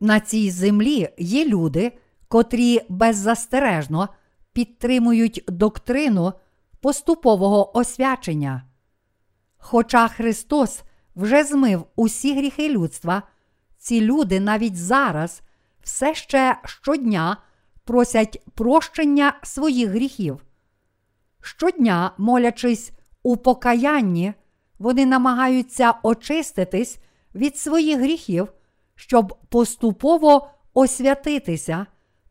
На 0.00 0.20
цій 0.20 0.50
землі 0.50 1.08
є 1.18 1.44
люди, 1.44 1.92
котрі 2.28 2.80
беззастережно 2.88 4.08
підтримують 4.52 5.44
доктрину 5.48 6.32
поступового 6.80 7.78
освячення. 7.78 8.62
Хоча 9.56 10.08
Христос 10.08 10.82
вже 11.16 11.44
змив 11.44 11.84
усі 11.96 12.36
гріхи 12.36 12.68
людства, 12.68 13.22
ці 13.78 14.00
люди 14.00 14.40
навіть 14.40 14.76
зараз 14.76 15.42
все 15.82 16.14
ще 16.14 16.56
щодня 16.64 17.36
просять 17.84 18.42
прощення 18.54 19.34
своїх 19.42 19.90
гріхів. 19.90 20.44
Щодня, 21.40 22.10
молячись 22.18 22.92
у 23.22 23.36
покаянні, 23.36 24.34
вони 24.78 25.06
намагаються 25.06 25.94
очиститись 26.02 26.98
від 27.34 27.56
своїх 27.56 27.98
гріхів, 27.98 28.52
щоб 28.94 29.38
поступово 29.48 30.48
освятитися 30.74 31.86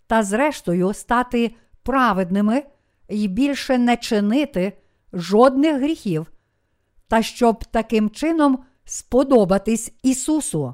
та, 0.08 0.24
зрештою, 0.24 0.94
стати 0.94 1.56
праведними 1.84 2.64
і 3.10 3.28
більше 3.28 3.78
не 3.78 3.98
чинити 3.98 4.78
жодних 5.14 5.76
гріхів, 5.76 6.32
та 7.08 7.22
щоб 7.22 7.66
таким 7.66 8.10
чином 8.10 8.64
сподобатись 8.86 9.94
Ісусу. 10.04 10.74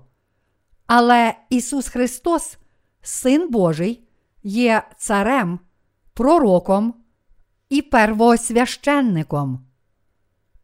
Але 0.87 1.35
Ісус 1.49 1.87
Христос, 1.87 2.57
Син 3.01 3.49
Божий, 3.49 4.07
є 4.43 4.83
царем, 4.97 5.59
пророком 6.13 6.93
і 7.69 7.81
первосвященником. 7.81 9.65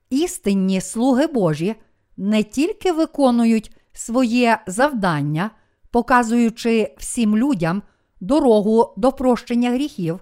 Істинні 0.10 0.82
слуги 0.82 1.28
Божі 1.28 1.76
не 2.18 2.44
тільки 2.44 2.92
виконують 2.92 3.76
своє 3.94 4.60
завдання, 4.68 5.52
показуючи 5.92 6.96
всім 6.98 7.38
людям 7.38 7.82
дорогу 8.20 8.94
до 8.98 9.12
прощення 9.12 9.72
гріхів, 9.72 10.20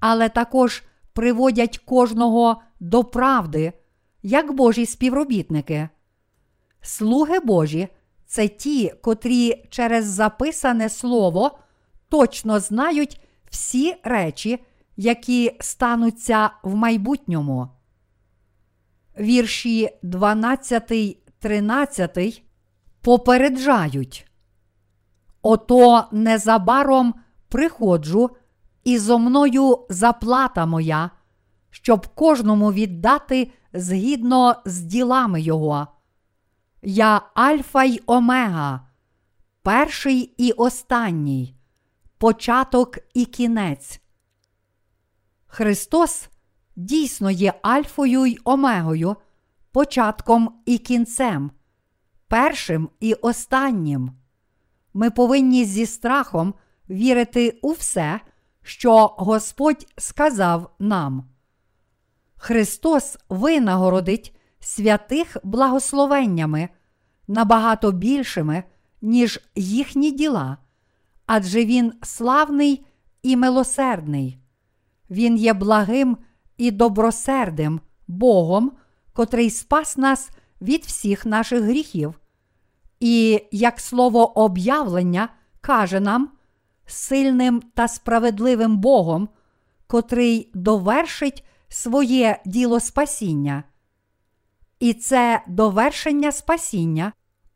але 0.00 0.28
також 0.28 0.82
приводять 1.12 1.78
кожного 1.78 2.62
до 2.80 3.04
правди, 3.04 3.72
як 4.22 4.52
Божі 4.52 4.86
співробітники. 4.86 5.88
Слуги 6.82 7.40
Божі 7.40 7.88
це 8.26 8.48
ті, 8.48 8.92
котрі 9.02 9.64
через 9.70 10.06
записане 10.06 10.88
слово 10.88 11.58
точно 12.08 12.60
знають 12.60 13.20
всі 13.50 13.94
речі, 14.04 14.64
які 14.96 15.56
стануться 15.60 16.50
в 16.62 16.74
майбутньому. 16.74 17.68
Вірші 19.18 19.88
12, 20.02 20.92
13 21.38 22.42
попереджають. 23.00 24.26
Ото 25.42 26.04
незабаром 26.12 27.14
приходжу, 27.48 28.30
і 28.84 28.98
зо 28.98 29.18
мною 29.18 29.86
заплата 29.90 30.66
моя, 30.66 31.10
щоб 31.70 32.06
кожному 32.06 32.72
віддати 32.72 33.52
згідно 33.72 34.56
з 34.64 34.80
ділами 34.80 35.40
його. 35.40 35.86
Я 36.82 37.22
Альфа 37.34 37.84
й 37.84 38.02
Омега, 38.06 38.88
перший 39.62 40.34
і 40.38 40.52
останній, 40.52 41.54
початок 42.18 42.98
і 43.14 43.24
кінець. 43.24 44.00
Христос 45.46 46.28
дійсно 46.76 47.30
є 47.30 47.54
Альфою 47.62 48.26
й 48.26 48.38
Омегою, 48.44 49.16
початком 49.72 50.62
і 50.66 50.78
кінцем, 50.78 51.50
першим 52.28 52.88
і 53.00 53.14
останнім. 53.14 54.10
Ми 54.94 55.10
повинні 55.10 55.64
зі 55.64 55.86
страхом 55.86 56.54
вірити 56.90 57.58
у 57.62 57.72
все, 57.72 58.20
що 58.62 59.06
Господь 59.06 59.86
сказав 59.98 60.74
нам. 60.78 61.28
Христос 62.36 63.18
винагородить 63.28 64.36
святих 64.60 65.36
благословеннями 65.42 66.68
набагато 67.28 67.92
більшими, 67.92 68.62
ніж 69.02 69.40
їхні 69.54 70.10
діла, 70.10 70.56
адже 71.26 71.64
Він 71.64 71.92
славний 72.02 72.86
і 73.22 73.36
милосердний. 73.36 74.38
Він 75.10 75.36
є 75.36 75.54
благим 75.54 76.16
і 76.56 76.70
добросердим 76.70 77.80
Богом, 78.08 78.72
котрий 79.12 79.50
спас 79.50 79.96
нас 79.96 80.30
від 80.60 80.84
всіх 80.84 81.26
наших 81.26 81.62
гріхів. 81.62 82.20
І 83.00 83.42
як 83.52 83.80
слово 83.80 84.38
об'явлення 84.38 85.28
каже 85.60 86.00
нам, 86.00 86.30
сильним 86.86 87.62
та 87.74 87.88
справедливим 87.88 88.78
Богом, 88.78 89.28
котрий 89.86 90.50
довершить 90.54 91.44
своє 91.68 92.40
діло 92.46 92.80
спасіння. 92.80 93.64
І 94.80 94.94
це 94.94 95.42
довершення 95.48 96.32
спасіння, 96.32 97.12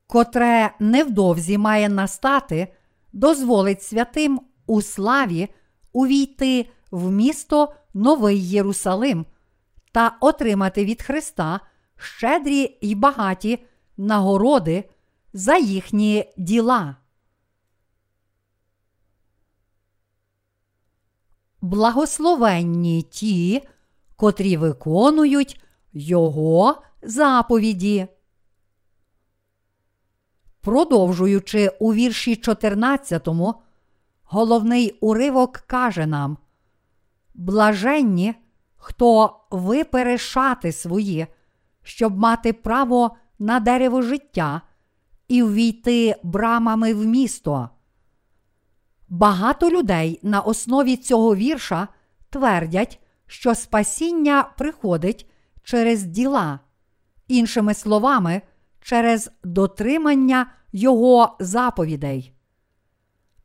котре 0.07 0.75
невдовзі 0.81 1.59
має 1.59 1.89
настати, 1.89 2.75
дозволить 3.13 3.83
святим 3.83 4.41
у 4.67 4.83
славі 4.83 5.49
увійти 5.93 6.69
в 6.91 7.11
місто 7.11 7.75
Новий 7.95 8.49
Єрусалим 8.49 9.27
та 9.93 10.17
отримати 10.21 10.85
від 10.85 11.03
Христа 11.03 11.61
щедрі 11.97 12.79
й 12.81 12.95
багаті 12.95 13.67
нагороди 13.97 14.91
за 15.33 15.57
їхні 15.57 16.33
діла. 16.37 16.97
Благословенні 21.61 23.03
ті, 23.03 23.69
котрі 24.17 24.57
виконують 24.57 25.61
Його 25.93 26.83
заповіді. 27.03 28.07
Продовжуючи 30.61 31.69
у 31.81 31.95
вірші 31.95 32.37
14, 32.37 33.29
головний 34.25 34.99
уривок 35.01 35.57
каже 35.57 36.07
нам: 36.07 36.39
Блаженні, 37.37 38.35
хто 38.77 39.41
випере 39.51 40.19
шати 40.19 40.73
свої, 40.73 41.27
щоб 41.83 42.19
мати 42.19 42.53
право 42.53 43.17
на 43.39 43.61
дерево 43.61 44.03
життя 44.03 44.63
і 45.29 45.43
ввійти 45.43 46.15
брамами 46.23 46.95
в 46.95 47.07
місто. 47.07 47.71
Багато 49.09 49.71
людей 49.71 50.21
на 50.23 50.41
основі 50.41 50.97
цього 50.97 51.37
вірша 51.37 51.89
твердять, 52.31 53.01
що 53.27 53.55
спасіння 53.55 54.43
приходить 54.59 55.31
через 55.63 56.03
діла, 56.03 56.61
іншими 57.29 57.75
словами, 57.75 58.43
через 58.81 59.31
дотримання 59.45 60.47
Його 60.73 61.37
заповідей. 61.41 62.33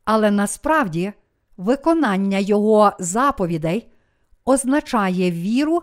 Але 0.04 0.30
насправді 0.30 1.12
виконання 1.62 2.38
Його 2.38 2.92
заповідей 2.98 3.88
означає 4.44 5.30
віру 5.30 5.82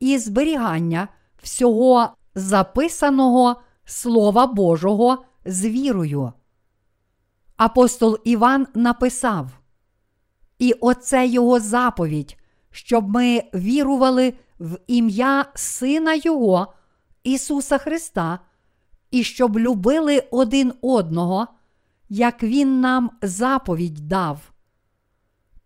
і 0.00 0.18
зберігання 0.18 1.08
всього 1.42 2.08
записаного 2.34 3.56
Слова 3.84 4.46
Божого 4.46 5.24
з 5.44 5.64
вірою. 5.66 6.32
Апостол 7.56 8.18
Іван 8.24 8.66
написав: 8.74 9.50
І 10.58 10.72
оце 10.72 11.26
його 11.26 11.60
заповідь, 11.60 12.36
щоб 12.70 13.08
ми 13.08 13.42
вірували 13.54 14.34
в 14.60 14.78
ім'я 14.86 15.44
Сина 15.54 16.14
Його, 16.14 16.72
Ісуса 17.22 17.78
Христа, 17.78 18.38
і 19.10 19.24
щоб 19.24 19.58
любили 19.58 20.22
один 20.30 20.72
одного, 20.82 21.46
як 22.08 22.42
Він 22.42 22.80
нам 22.80 23.10
заповідь 23.22 24.08
дав. 24.08 24.40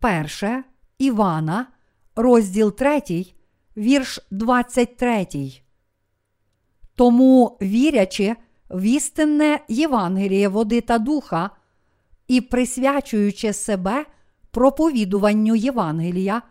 Перше 0.02 0.64
Івана, 0.98 1.66
розділ 2.16 2.76
3, 2.76 3.02
вірш 3.76 4.20
23. 4.30 5.26
Тому, 6.94 7.58
вірячи 7.62 8.36
в 8.70 8.82
істинне 8.82 9.60
Євангеліє 9.68 10.48
води 10.48 10.80
та 10.80 10.98
духа 10.98 11.50
і 12.28 12.40
присвячуючи 12.40 13.52
себе 13.52 14.06
проповідуванню 14.50 15.54
Євангелія, 15.54 16.42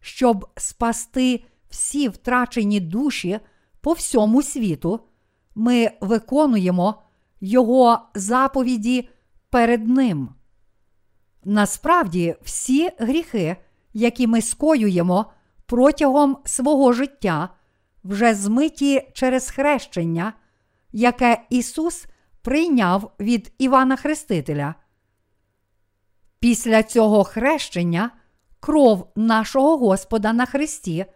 щоб 0.00 0.48
спасти 0.56 1.44
всі 1.70 2.08
втрачені 2.08 2.80
душі 2.80 3.40
по 3.80 3.92
всьому 3.92 4.42
світу, 4.42 5.00
ми 5.54 5.90
виконуємо 6.00 7.02
Його 7.40 7.98
заповіді 8.14 9.08
перед 9.50 9.88
Ним. 9.88 10.28
Насправді, 11.44 12.36
всі 12.42 12.90
гріхи, 12.98 13.56
які 13.92 14.26
ми 14.26 14.42
скоюємо 14.42 15.26
протягом 15.66 16.38
свого 16.44 16.92
життя, 16.92 17.48
вже 18.04 18.34
змиті 18.34 19.08
через 19.12 19.50
хрещення, 19.50 20.32
яке 20.92 21.46
Ісус 21.50 22.06
прийняв 22.42 23.12
від 23.20 23.52
Івана 23.58 23.96
Хрестителя. 23.96 24.74
Після 26.40 26.82
цього 26.82 27.24
хрещення 27.24 28.10
кров 28.60 29.12
нашого 29.16 29.76
Господа 29.76 30.32
на 30.32 30.46
Христі, 30.46 31.06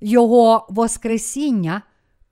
Його 0.00 0.66
Воскресіння 0.70 1.82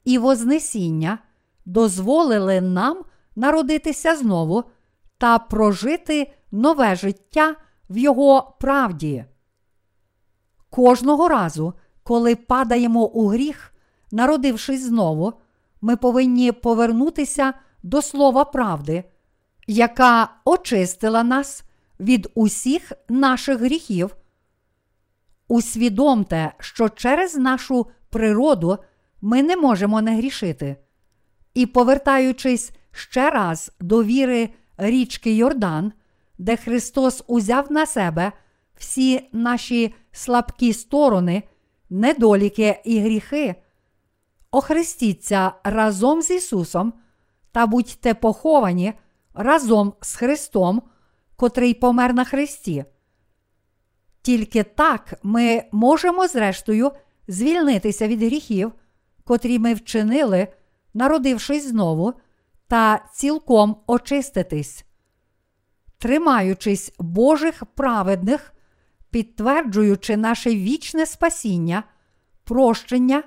і 0.04 0.18
Вознесіння 0.18 1.18
дозволили 1.64 2.61
нам 2.61 3.04
народитися 3.37 4.16
знову 4.16 4.64
та 5.18 5.38
прожити 5.38 6.32
нове 6.52 6.96
життя 6.96 7.56
в 7.90 7.98
Його 7.98 8.56
правді. 8.60 9.24
Кожного 10.70 11.28
разу, 11.28 11.74
коли 12.02 12.36
падаємо 12.36 13.04
у 13.04 13.28
гріх, 13.28 13.74
народившись 14.12 14.82
знову, 14.84 15.32
ми 15.80 15.96
повинні 15.96 16.52
повернутися 16.52 17.54
до 17.82 18.02
слова 18.02 18.44
правди, 18.44 19.04
яка 19.66 20.28
очистила 20.44 21.22
нас 21.22 21.62
від 22.00 22.28
усіх 22.34 22.92
наших 23.08 23.58
гріхів. 23.58 24.16
Усвідомте, 25.48 26.52
що 26.58 26.88
через 26.88 27.36
нашу 27.36 27.86
природу 28.10 28.78
ми 29.20 29.42
не 29.42 29.56
можемо 29.56 30.02
не 30.02 30.16
грішити. 30.16 30.76
І, 31.54 31.66
повертаючись 31.66 32.70
ще 32.92 33.30
раз 33.30 33.72
до 33.80 34.04
віри 34.04 34.50
річки 34.76 35.34
Йордан, 35.34 35.92
де 36.38 36.56
Христос 36.56 37.24
узяв 37.26 37.72
на 37.72 37.86
себе 37.86 38.32
всі 38.76 39.28
наші 39.32 39.94
слабкі 40.12 40.72
сторони, 40.72 41.42
недоліки 41.90 42.80
і 42.84 43.00
гріхи, 43.00 43.54
охрестіться 44.50 45.52
разом 45.64 46.22
з 46.22 46.30
Ісусом 46.30 46.92
та 47.52 47.66
будьте 47.66 48.14
поховані 48.14 48.92
разом 49.34 49.94
з 50.00 50.14
Христом, 50.14 50.82
котрий 51.36 51.74
помер 51.74 52.14
на 52.14 52.24
Христі. 52.24 52.84
Тільки 54.22 54.62
так 54.62 55.14
ми 55.22 55.64
можемо, 55.72 56.28
зрештою, 56.28 56.90
звільнитися 57.28 58.08
від 58.08 58.22
гріхів, 58.22 58.72
котрі 59.24 59.58
ми 59.58 59.74
вчинили, 59.74 60.48
народившись 60.94 61.68
знову, 61.68 62.12
та 62.68 63.04
цілком 63.14 63.76
очиститись. 63.86 64.84
Тримаючись 66.02 66.92
Божих 66.98 67.64
праведних, 67.66 68.54
підтверджуючи 69.10 70.16
наше 70.16 70.50
вічне 70.50 71.06
спасіння, 71.06 71.84
прощення 72.44 73.22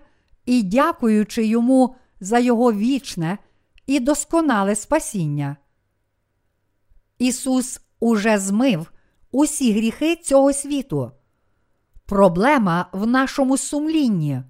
і 0.45 0.63
дякуючи 0.63 1.45
йому 1.45 1.95
за 2.19 2.39
Його 2.39 2.73
вічне 2.73 3.37
і 3.87 3.99
досконале 3.99 4.75
спасіння. 4.75 5.57
Ісус 7.19 7.81
уже 7.99 8.37
змив 8.37 8.91
усі 9.31 9.73
гріхи 9.73 10.15
цього 10.15 10.53
світу. 10.53 11.11
Проблема 12.05 12.89
в 12.91 13.07
нашому 13.07 13.57
сумлінні. 13.57 14.41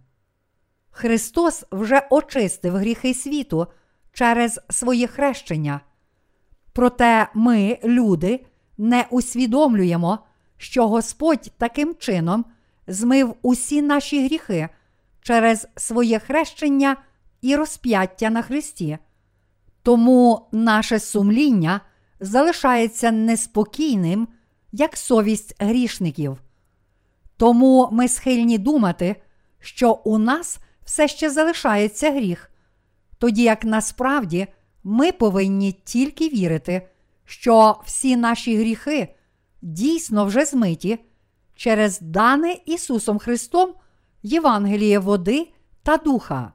Христос 0.90 1.66
вже 1.72 2.08
очистив 2.10 2.76
гріхи 2.76 3.14
світу 3.14 3.68
через 4.14 4.60
своє 4.70 5.08
хрещення. 5.08 5.82
Проте 6.76 7.28
ми, 7.34 7.80
люди, 7.84 8.46
не 8.78 9.06
усвідомлюємо, 9.10 10.20
що 10.58 10.88
Господь 10.88 11.52
таким 11.58 11.96
чином 11.96 12.46
змив 12.88 13.36
усі 13.42 13.82
наші 13.82 14.26
гріхи 14.26 14.70
через 15.22 15.68
своє 15.76 16.20
хрещення 16.20 16.98
і 17.42 17.56
розп'яття 17.56 18.30
на 18.30 18.42
Христі. 18.42 18.98
Тому 19.84 20.48
наше 20.52 21.00
сумління 21.00 21.82
залишається 22.20 23.12
неспокійним, 23.12 24.28
як 24.72 24.98
совість 24.98 25.56
грішників. 25.60 26.38
Тому 27.38 27.90
ми 27.92 28.08
схильні 28.08 28.58
думати, 28.58 29.16
що 29.60 29.94
у 29.94 30.18
нас 30.18 30.60
все 30.86 31.08
ще 31.08 31.30
залишається 31.30 32.12
гріх, 32.12 32.52
тоді 33.18 33.44
як 33.44 33.64
насправді 33.64 34.48
ми 34.88 35.12
повинні 35.12 35.72
тільки 35.72 36.30
вірити, 36.30 36.88
що 37.26 37.82
всі 37.86 38.16
наші 38.16 38.58
гріхи 38.58 39.16
дійсно 39.62 40.26
вже 40.26 40.46
змиті 40.46 41.00
через 41.56 42.00
дане 42.02 42.58
Ісусом 42.66 43.20
Христом 43.20 43.74
Євангеліє 44.24 45.00
води 45.00 45.52
та 45.84 45.98
духа. 45.98 46.52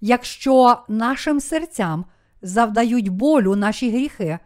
Якщо 0.00 0.78
нашим 0.88 1.40
серцям 1.40 2.04
завдають 2.42 3.08
болю 3.08 3.56
наші 3.56 3.90
гріхи, 3.90 4.38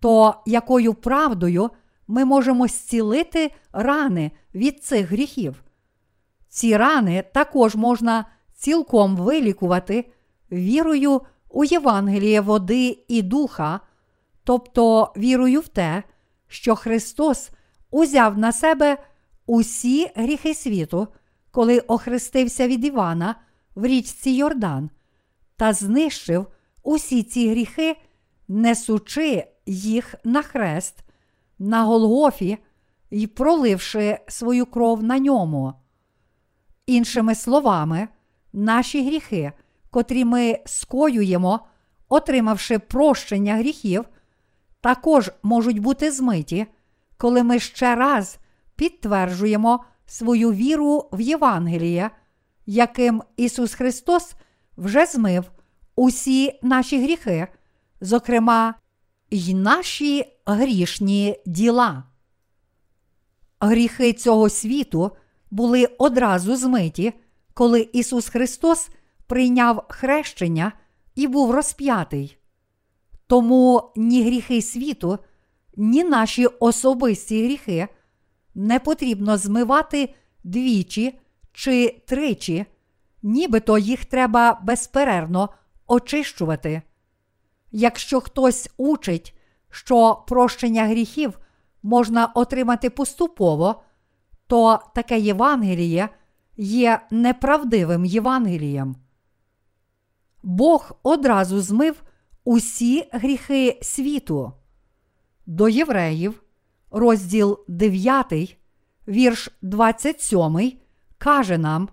то 0.00 0.42
якою 0.46 0.94
правдою 0.94 1.70
ми 2.06 2.24
можемо 2.24 2.66
зцілити 2.66 3.52
рани 3.72 4.30
від 4.54 4.84
цих 4.84 5.10
гріхів? 5.10 5.64
Ці 6.48 6.76
рани 6.76 7.24
також 7.34 7.74
можна 7.74 8.24
цілком 8.54 9.16
вилікувати 9.16 10.12
вірою 10.52 11.20
у 11.56 11.64
Євангеліє 11.64 12.40
води 12.40 13.04
і 13.08 13.22
духа, 13.22 13.80
тобто 14.44 15.12
вірою 15.16 15.60
в 15.60 15.68
те, 15.68 16.02
що 16.48 16.76
Христос 16.76 17.50
узяв 17.90 18.38
на 18.38 18.52
себе 18.52 18.98
усі 19.46 20.10
гріхи 20.14 20.54
світу, 20.54 21.08
коли 21.50 21.78
охрестився 21.78 22.68
від 22.68 22.84
Івана 22.84 23.34
в 23.74 23.86
річці 23.86 24.30
Йордан, 24.30 24.90
та 25.56 25.72
знищив 25.72 26.46
усі 26.82 27.22
ці 27.22 27.50
гріхи, 27.50 27.96
несучи 28.48 29.46
їх 29.66 30.14
на 30.24 30.42
хрест, 30.42 31.04
на 31.58 31.84
Голгофі 31.84 32.58
і 33.10 33.26
проливши 33.26 34.18
свою 34.28 34.66
кров 34.66 35.02
на 35.02 35.18
ньому. 35.18 35.72
Іншими 36.86 37.34
словами, 37.34 38.08
наші 38.52 39.06
гріхи, 39.06 39.52
котрі 39.96 40.24
ми 40.24 40.58
скоюємо, 40.66 41.60
отримавши 42.08 42.78
прощення 42.78 43.56
гріхів, 43.56 44.04
також 44.80 45.30
можуть 45.42 45.78
бути 45.78 46.10
змиті, 46.10 46.66
коли 47.16 47.42
ми 47.42 47.58
ще 47.58 47.94
раз 47.94 48.38
підтверджуємо 48.74 49.84
свою 50.06 50.52
віру 50.52 51.08
в 51.12 51.20
Євангеліє, 51.20 52.10
яким 52.66 53.22
Ісус 53.36 53.74
Христос 53.74 54.34
вже 54.76 55.06
змив 55.06 55.50
усі 55.94 56.58
наші 56.62 57.02
гріхи, 57.02 57.46
зокрема, 58.00 58.74
й 59.30 59.54
наші 59.54 60.24
грішні 60.46 61.36
діла. 61.46 62.04
Гріхи 63.60 64.12
цього 64.12 64.48
світу 64.48 65.10
були 65.50 65.86
одразу 65.98 66.56
змиті, 66.56 67.12
коли 67.54 67.88
Ісус 67.92 68.28
Христос 68.28 68.90
прийняв 69.26 69.84
хрещення 69.88 70.72
і 71.14 71.26
був 71.26 71.50
розп'ятий. 71.50 72.38
Тому 73.26 73.92
ні 73.96 74.24
гріхи 74.24 74.62
світу, 74.62 75.18
ні 75.76 76.04
наші 76.04 76.46
особисті 76.46 77.44
гріхи 77.44 77.88
не 78.54 78.78
потрібно 78.80 79.36
змивати 79.36 80.14
двічі 80.44 81.18
чи 81.52 82.02
тричі, 82.06 82.66
нібито 83.22 83.78
їх 83.78 84.04
треба 84.04 84.60
безперервно 84.62 85.48
очищувати. 85.86 86.82
Якщо 87.72 88.20
хтось 88.20 88.70
учить, 88.76 89.38
що 89.70 90.24
прощення 90.28 90.84
гріхів 90.86 91.38
можна 91.82 92.26
отримати 92.26 92.90
поступово, 92.90 93.82
то 94.46 94.78
таке 94.94 95.18
Євангеліє 95.18 96.08
є 96.56 97.00
неправдивим 97.10 98.04
Євангелієм. 98.04 98.96
Бог 100.42 100.98
одразу 101.02 101.60
змив 101.60 102.02
усі 102.44 103.08
гріхи 103.12 103.78
світу. 103.82 104.52
До 105.46 105.68
євреїв, 105.68 106.42
розділ 106.90 107.58
9, 107.68 108.58
вірш 109.08 109.50
27, 109.62 110.72
каже 111.18 111.58
нам: 111.58 111.88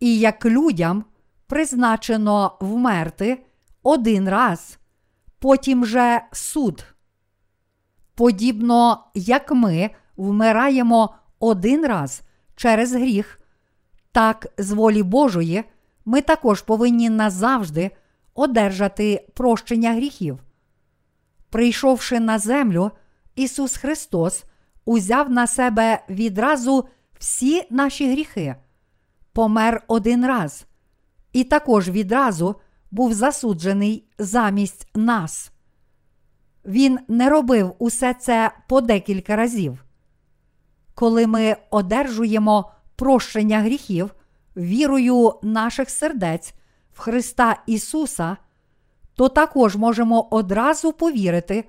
І 0.00 0.18
як 0.18 0.46
людям 0.46 1.04
призначено 1.46 2.58
вмерти 2.60 3.44
один 3.82 4.28
раз, 4.28 4.78
потім 5.38 5.86
же 5.86 6.22
суд. 6.32 6.84
Подібно 8.14 9.04
як 9.14 9.52
ми 9.52 9.90
вмираємо 10.16 11.14
один 11.38 11.86
раз 11.86 12.22
через 12.56 12.92
гріх, 12.92 13.40
так 14.12 14.46
з 14.58 14.70
волі 14.70 15.02
Божої 15.02 15.64
ми 16.04 16.20
також 16.20 16.62
повинні 16.62 17.10
назавжди 17.10 17.90
одержати 18.34 19.26
прощення 19.34 19.92
гріхів. 19.92 20.38
Прийшовши 21.50 22.20
на 22.20 22.38
землю, 22.38 22.90
Ісус 23.34 23.76
Христос 23.76 24.44
узяв 24.84 25.30
на 25.30 25.46
себе 25.46 26.04
відразу 26.08 26.88
всі 27.18 27.62
наші 27.70 28.12
гріхи, 28.12 28.56
помер 29.32 29.84
один 29.88 30.26
раз, 30.26 30.66
і 31.32 31.44
також 31.44 31.88
відразу 31.88 32.56
був 32.90 33.14
засуджений 33.14 34.04
замість 34.18 34.88
нас. 34.94 35.52
Він 36.64 36.98
не 37.08 37.30
робив 37.30 37.74
усе 37.78 38.14
це 38.14 38.52
по 38.68 38.80
декілька 38.80 39.36
разів. 39.36 39.84
Коли 40.94 41.26
ми 41.26 41.56
одержуємо 41.70 42.72
прощення 42.96 43.60
гріхів 43.60 44.14
вірою 44.60 45.34
наших 45.42 45.90
сердець 45.90 46.54
в 46.92 46.98
Христа 46.98 47.62
Ісуса, 47.66 48.36
то 49.14 49.28
також 49.28 49.76
можемо 49.76 50.28
одразу 50.30 50.92
повірити 50.92 51.64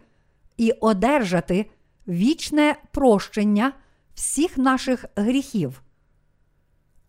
і 0.57 0.71
одержати 0.71 1.71
вічне 2.07 2.75
прощення 2.91 3.73
всіх 4.13 4.57
наших 4.57 5.05
гріхів. 5.15 5.81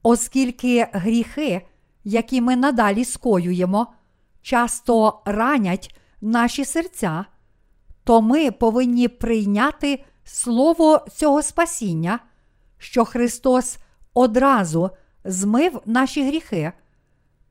Оскільки 0.02 0.88
гріхи, 0.92 1.66
які 2.04 2.40
ми 2.40 2.56
надалі 2.56 3.04
скоюємо, 3.04 3.86
часто 4.42 5.22
ранять 5.24 5.96
наші 6.20 6.64
серця, 6.64 7.24
то 8.04 8.22
ми 8.22 8.50
повинні 8.50 9.08
прийняти 9.08 10.04
слово 10.24 11.06
цього 11.12 11.42
спасіння, 11.42 12.18
що 12.78 13.04
Христос 13.04 13.78
одразу 14.14 14.90
змив 15.24 15.80
наші 15.86 16.26
гріхи, 16.26 16.72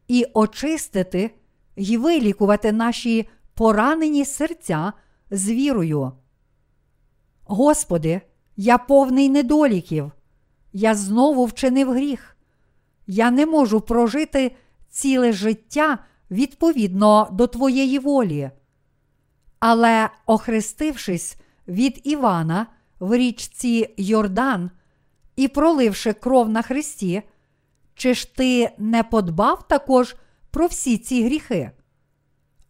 і 0.07 0.25
очистити 0.34 1.31
й 1.75 1.97
вилікувати 1.97 2.71
наші 2.71 3.29
поранені 3.53 4.25
серця 4.25 4.93
з 5.31 5.49
вірою. 5.49 6.12
Господи, 7.43 8.21
я 8.57 8.77
повний 8.77 9.29
недоліків, 9.29 10.12
я 10.73 10.95
знову 10.95 11.45
вчинив 11.45 11.91
гріх. 11.91 12.38
Я 13.07 13.31
не 13.31 13.45
можу 13.45 13.81
прожити 13.81 14.55
ціле 14.89 15.34
життя 15.34 15.97
відповідно 16.31 17.27
до 17.31 17.47
Твоєї 17.47 17.99
волі. 17.99 18.51
Але, 19.60 20.10
охрестившись 20.25 21.38
від 21.67 22.01
Івана 22.03 22.67
в 22.99 23.17
річці 23.17 23.93
Йордан 23.97 24.71
і 25.36 25.47
проливши 25.47 26.13
кров 26.13 26.49
на 26.49 26.62
Христі, 26.62 27.21
чи 27.95 28.13
ж 28.13 28.36
ти 28.36 28.69
не 28.77 29.04
подбав 29.04 29.67
також 29.67 30.15
про 30.51 30.67
всі 30.67 30.97
ці 30.97 31.23
гріхи? 31.25 31.71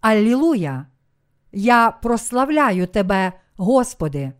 Аллілуя! 0.01 0.86
Я 1.51 1.91
прославляю 1.91 2.88
Тебе, 2.88 3.34
Господи! 3.55 4.31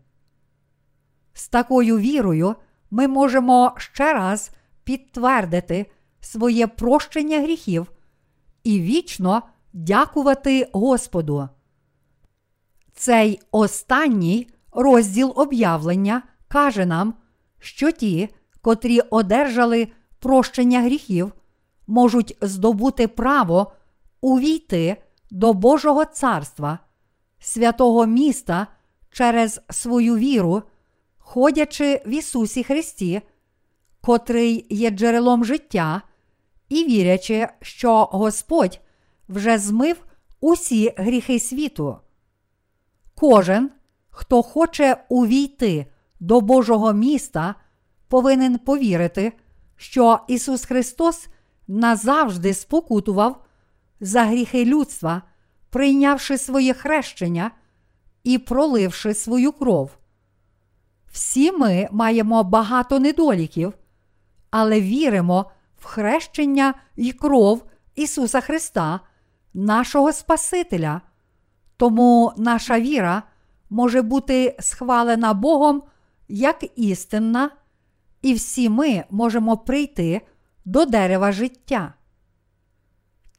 З 1.32 1.48
такою 1.48 1.98
вірою 1.98 2.54
ми 2.90 3.08
можемо 3.08 3.74
ще 3.76 4.12
раз 4.12 4.50
підтвердити 4.84 5.86
своє 6.20 6.66
прощення 6.66 7.40
гріхів 7.40 7.92
і 8.64 8.80
вічно 8.80 9.42
дякувати 9.72 10.68
Господу. 10.72 11.48
Цей 12.94 13.40
останній 13.50 14.48
розділ 14.72 15.32
об'явлення 15.36 16.22
каже 16.48 16.86
нам, 16.86 17.14
що 17.58 17.90
ті, 17.90 18.28
котрі 18.60 19.00
одержали 19.00 19.88
прощення 20.22 20.80
гріхів, 20.80 21.32
можуть 21.86 22.36
здобути 22.40 23.08
право 23.08 23.72
увійти 24.20 24.96
до 25.30 25.52
Божого 25.52 26.04
царства, 26.04 26.78
святого 27.38 28.06
міста 28.06 28.66
через 29.10 29.60
свою 29.70 30.16
віру, 30.16 30.62
ходячи 31.18 32.02
в 32.06 32.08
Ісусі 32.08 32.64
Христі, 32.64 33.22
котрий 34.00 34.66
є 34.70 34.90
джерелом 34.90 35.44
життя, 35.44 36.02
і 36.68 36.84
вірячи, 36.84 37.48
що 37.60 38.04
Господь 38.04 38.80
вже 39.28 39.58
змив 39.58 40.04
усі 40.40 40.94
гріхи 40.96 41.40
світу. 41.40 41.96
Кожен, 43.14 43.70
хто 44.10 44.42
хоче 44.42 45.04
увійти 45.08 45.86
до 46.20 46.40
Божого 46.40 46.92
міста, 46.92 47.54
повинен 48.08 48.58
повірити, 48.58 49.32
що 49.76 50.20
Ісус 50.28 50.64
Христос 50.64 51.28
назавжди 51.68 52.54
спокутував 52.54 53.44
за 54.00 54.24
гріхи 54.24 54.64
людства, 54.64 55.22
прийнявши 55.70 56.38
своє 56.38 56.74
хрещення 56.74 57.50
і 58.24 58.38
проливши 58.38 59.14
свою 59.14 59.52
кров. 59.52 59.90
Всі 61.12 61.52
ми 61.52 61.88
маємо 61.92 62.44
багато 62.44 62.98
недоліків, 62.98 63.72
але 64.50 64.80
віримо 64.80 65.50
в 65.78 65.84
хрещення 65.84 66.74
і 66.96 67.12
кров 67.12 67.64
Ісуса 67.94 68.40
Христа, 68.40 69.00
нашого 69.54 70.12
Спасителя. 70.12 71.00
Тому 71.76 72.32
наша 72.36 72.80
віра 72.80 73.22
може 73.70 74.02
бути 74.02 74.56
схвалена 74.60 75.34
Богом 75.34 75.82
як 76.28 76.64
істинна, 76.76 77.50
і 78.22 78.34
всі 78.34 78.68
ми 78.68 79.04
можемо 79.10 79.56
прийти 79.56 80.20
до 80.64 80.84
дерева 80.84 81.32
життя. 81.32 81.94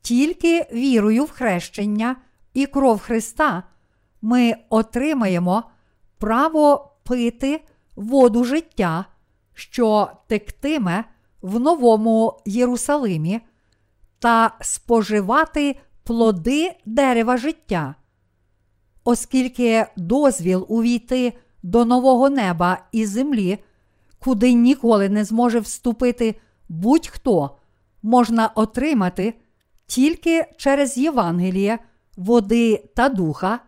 Тільки 0.02 0.68
вірою 0.74 1.24
в 1.24 1.32
хрещення 1.32 2.16
і 2.54 2.66
кров 2.66 3.00
Христа 3.00 3.64
ми 4.22 4.56
отримаємо 4.70 5.64
право 6.18 6.92
пити 7.04 7.62
воду 7.96 8.44
життя, 8.44 9.06
що 9.54 10.10
тектиме 10.28 11.04
в 11.42 11.60
Новому 11.60 12.42
Єрусалимі, 12.46 13.42
та 14.20 14.56
споживати 14.62 15.76
плоди 16.04 16.72
дерева 16.86 17.38
життя. 17.38 17.96
Оскільки 19.04 19.86
дозвіл 19.96 20.66
увійти 20.70 21.34
до 21.64 21.86
нового 21.86 22.30
неба 22.30 22.78
і 22.92 23.06
землі, 23.06 23.60
куди 24.24 24.54
ніколи 24.54 25.10
не 25.10 25.26
зможе 25.26 25.60
вступити 25.60 26.36
будь-хто, 26.70 27.58
можна 28.04 28.48
отримати 28.48 29.34
тільки 29.86 30.46
через 30.58 30.98
Євангеліє, 30.98 31.80
води 32.18 32.90
та 32.96 33.10
духа, 33.10 33.60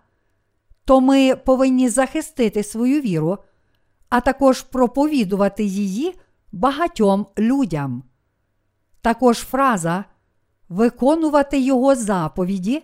то 0.86 1.02
ми 1.02 1.36
повинні 1.36 1.90
захистити 1.90 2.64
свою 2.64 3.02
віру, 3.02 3.38
а 4.10 4.22
також 4.22 4.62
проповідувати 4.62 5.64
її 5.64 6.14
багатьом 6.52 7.28
людям. 7.38 8.04
Також 9.02 9.38
фраза 9.38 10.06
виконувати 10.70 11.60
його 11.60 11.96
заповіді 11.96 12.84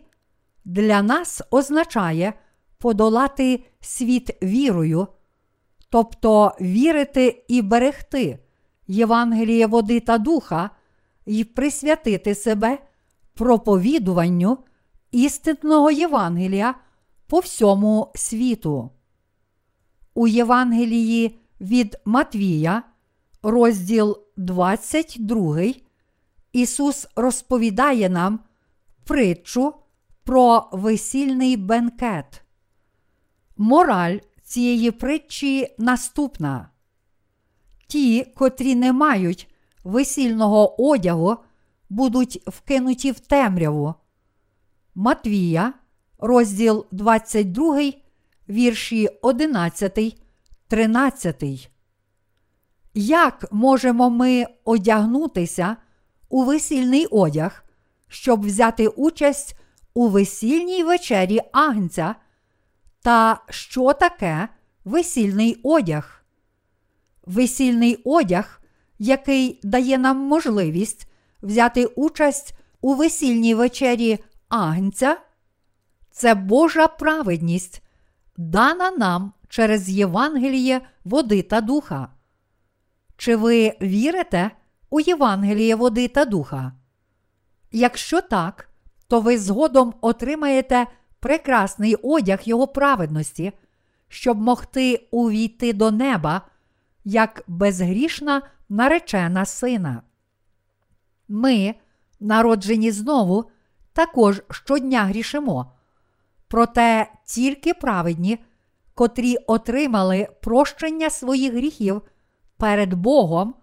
для 0.66 1.02
нас 1.02 1.42
означає 1.52 2.34
подолати 2.78 3.64
світ 3.82 4.44
вірою, 4.44 5.08
тобто 5.92 6.56
вірити 6.62 7.46
і 7.48 7.62
берегти 7.62 8.40
Євангеліє 8.88 9.68
води 9.68 10.00
та 10.00 10.18
духа 10.18 10.70
і 11.26 11.44
присвятити 11.44 12.36
себе 12.36 12.78
проповідуванню 13.34 14.58
істинного 15.12 15.92
Євангелія 15.92 16.76
по 17.28 17.40
всьому 17.40 18.12
світу. 18.16 18.90
У 20.14 20.28
Євангелії 20.28 21.40
від 21.62 21.98
Матвія, 22.06 22.84
розділ 23.44 24.18
22, 24.38 25.62
Ісус 26.54 27.08
розповідає 27.16 28.10
нам 28.10 28.40
притчу 29.06 29.74
про 30.24 30.70
весільний 30.72 31.58
бенкет. 31.58 32.44
Мораль 33.58 34.18
цієї 34.52 34.92
притчі 34.92 35.76
наступна. 35.78 36.70
Ті, 37.88 38.24
котрі 38.24 38.76
не 38.76 38.94
мають 38.94 39.48
весільного 39.84 40.90
одягу, 40.92 41.38
будуть 41.90 42.42
вкинуті 42.48 43.12
в 43.12 43.20
темряву. 43.20 43.94
Матвія, 44.96 45.74
розділ 46.20 46.86
22, 46.92 47.92
вірші 48.50 49.08
11, 49.22 50.18
13. 50.68 51.70
Як 52.94 53.52
можемо 53.52 54.10
ми 54.10 54.46
одягнутися 54.66 55.78
у 56.30 56.44
весільний 56.44 57.06
одяг, 57.06 57.64
щоб 58.08 58.46
взяти 58.46 58.88
участь 58.88 59.56
у 59.94 60.08
весільній 60.08 60.84
вечері 60.84 61.42
Агнця? 61.52 62.16
Та 63.02 63.40
що 63.50 63.94
таке 63.94 64.48
весільний 64.86 65.60
одяг? 65.64 66.26
Весільний 67.26 68.02
одяг, 68.06 68.62
який 69.00 69.60
дає 69.64 69.98
нам 69.98 70.18
можливість 70.18 71.08
взяти 71.42 71.86
участь 71.86 72.54
у 72.82 72.94
весільній 72.94 73.56
вечері 73.56 74.20
Агнця, 74.50 75.18
це 76.12 76.36
Божа 76.36 76.88
праведність, 76.88 77.84
дана 78.38 78.92
нам 78.92 79.34
через 79.50 79.90
Євангеліє 79.90 80.82
води 81.04 81.42
та 81.42 81.62
духа. 81.62 82.08
Чи 83.18 83.36
ви 83.36 83.78
вірите 83.82 84.52
у 84.90 85.00
Євангеліє 85.00 85.76
води 85.76 86.08
та 86.08 86.26
духа? 86.26 86.74
Якщо 87.72 88.22
так, 88.22 88.70
то 89.08 89.22
ви 89.22 89.38
згодом 89.38 89.94
отримаєте 90.02 90.88
прекрасний 91.22 91.96
одяг 91.96 92.40
Його 92.44 92.68
праведності, 92.68 93.52
щоб 94.08 94.42
могти 94.42 95.08
увійти 95.12 95.74
до 95.74 95.92
неба 95.92 96.42
як 97.04 97.44
безгрішна 97.48 98.42
наречена 98.70 99.46
сина. 99.46 100.02
Ми, 101.28 101.76
народжені 102.20 102.92
знову, 102.92 103.46
також 103.94 104.42
щодня 104.52 105.04
грішимо. 105.04 105.72
Проте 106.48 107.12
тільки 107.26 107.74
праведні, 107.74 108.40
котрі 108.94 109.36
отримали 109.48 110.28
прощення 110.42 111.10
своїх 111.10 111.54
гріхів 111.54 112.02
перед 112.58 112.94
Богом, 112.94 113.56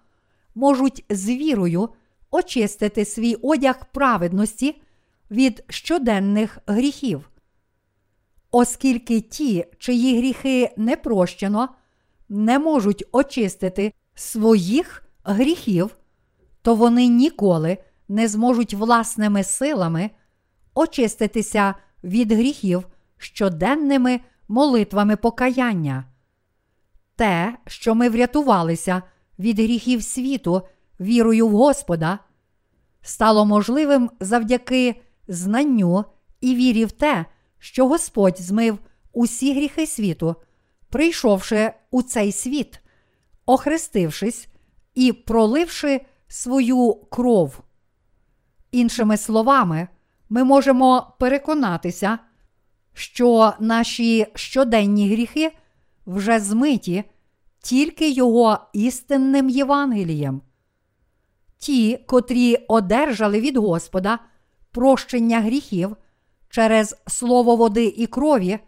можуть 0.55 1.05
з 1.11 1.29
вірою 1.29 1.89
очистити 2.31 3.05
свій 3.05 3.35
одяг 3.35 3.87
праведності 3.93 4.83
від 5.31 5.65
щоденних 5.69 6.59
гріхів. 6.67 7.31
Оскільки 8.51 9.21
ті, 9.21 9.65
чиї 9.79 10.19
гріхи 10.19 10.75
не 10.77 10.97
прощено, 10.97 11.69
не 12.29 12.59
можуть 12.59 13.05
очистити 13.13 13.93
своїх 14.15 15.05
гріхів, 15.25 15.97
то 16.63 16.75
вони 16.75 17.07
ніколи 17.07 17.79
не 18.09 18.29
зможуть 18.29 18.75
власними 18.75 19.45
силами 19.45 20.11
очиститися 20.75 21.75
від 22.05 22.33
гріхів 22.33 22.87
щоденними 23.19 24.21
молитвами 24.49 25.17
покаяння. 25.17 26.05
Те, 27.17 27.59
що 27.67 27.95
ми 27.95 28.09
врятувалися 28.09 29.03
від 29.39 29.59
гріхів 29.59 30.03
світу 30.03 30.63
вірою 31.01 31.49
в 31.49 31.51
Господа, 31.51 32.19
стало 33.03 33.47
можливим 33.47 34.11
завдяки 34.21 35.03
знанню 35.29 36.05
і 36.41 36.55
вірі 36.55 36.85
в 36.85 36.93
те, 36.93 37.27
що 37.59 37.89
Господь 37.89 38.41
змив 38.41 38.79
усі 39.13 39.55
гріхи 39.55 39.87
світу, 39.87 40.37
прийшовши 40.91 41.73
у 41.91 42.03
цей 42.03 42.33
світ, 42.33 42.81
охрестившись 43.47 44.49
і 44.95 45.13
проливши 45.13 46.01
свою 46.29 46.95
кров. 46.95 47.61
Іншими 48.71 49.17
словами, 49.17 49.89
ми 50.29 50.45
можемо 50.45 51.17
переконатися, 51.19 52.19
що 52.95 53.53
наші 53.61 54.27
щоденні 54.35 55.13
гріхи 55.13 55.53
вже 56.07 56.41
змиті 56.41 57.05
тільки 57.61 58.11
Його 58.11 58.59
істинним 58.73 59.49
Євангелієм. 59.49 60.43
Ті, 61.59 61.97
котрі 61.97 62.57
одержали 62.57 63.41
від 63.41 63.57
Господа 63.57 64.19
прощення 64.71 65.41
гріхів 65.41 65.97
через 66.49 66.97
слово 67.07 67.57
води 67.57 67.85
і 67.85 68.07
крові, 68.07 68.59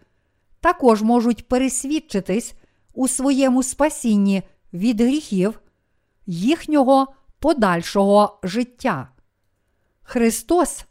також 0.61 1.03
можуть 1.03 1.49
пересвідчитись 1.49 2.55
у 2.95 3.09
своєму 3.09 3.63
спасінні 3.63 4.43
від 4.73 5.01
гріхів 5.01 5.61
їхнього 6.27 7.07
подальшого 7.39 8.41
життя. 8.43 9.09
Христос 10.03 10.85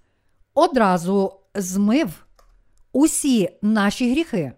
одразу 0.53 1.33
змив 1.55 2.25
усі 2.91 3.49
наші 3.61 4.11
гріхи. 4.11 4.53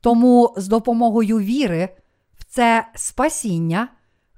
Тому 0.00 0.54
з 0.56 0.68
допомогою 0.68 1.38
віри 1.38 1.96
в 2.38 2.44
це 2.44 2.88
спасіння, 2.94 3.88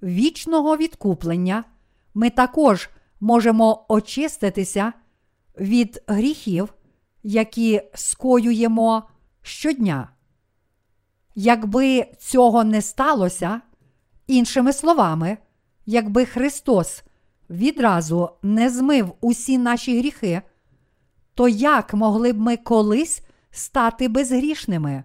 вічного 0.03 0.77
відкуплення, 0.77 1.65
ми 2.15 2.31
також 2.31 2.91
можемо 3.21 3.85
очиститися 3.89 4.93
від 5.61 6.03
гріхів, 6.07 6.75
які 7.23 7.83
скоюємо 7.95 9.03
щодня. 9.43 10.09
Якби 11.35 12.07
цього 12.19 12.65
не 12.65 12.83
сталося, 12.83 13.61
іншими 14.27 14.73
словами, 14.73 15.39
якби 15.87 16.25
Христос 16.25 17.03
відразу 17.51 18.31
не 18.43 18.71
змив 18.71 19.13
усі 19.21 19.59
наші 19.59 19.99
гріхи, 19.99 20.43
то 21.35 21.49
як 21.49 21.95
могли 21.95 22.33
б 22.33 22.41
ми 22.41 22.57
колись 22.57 23.23
стати 23.51 24.09
безгрішними? 24.09 25.05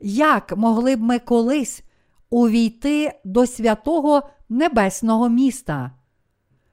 Як 0.00 0.56
могли 0.56 0.96
б 0.96 1.00
ми 1.00 1.18
колись 1.18 1.82
увійти 2.30 3.12
до 3.24 3.46
святого 3.46 4.22
небесного 4.48 5.28
міста? 5.28 5.90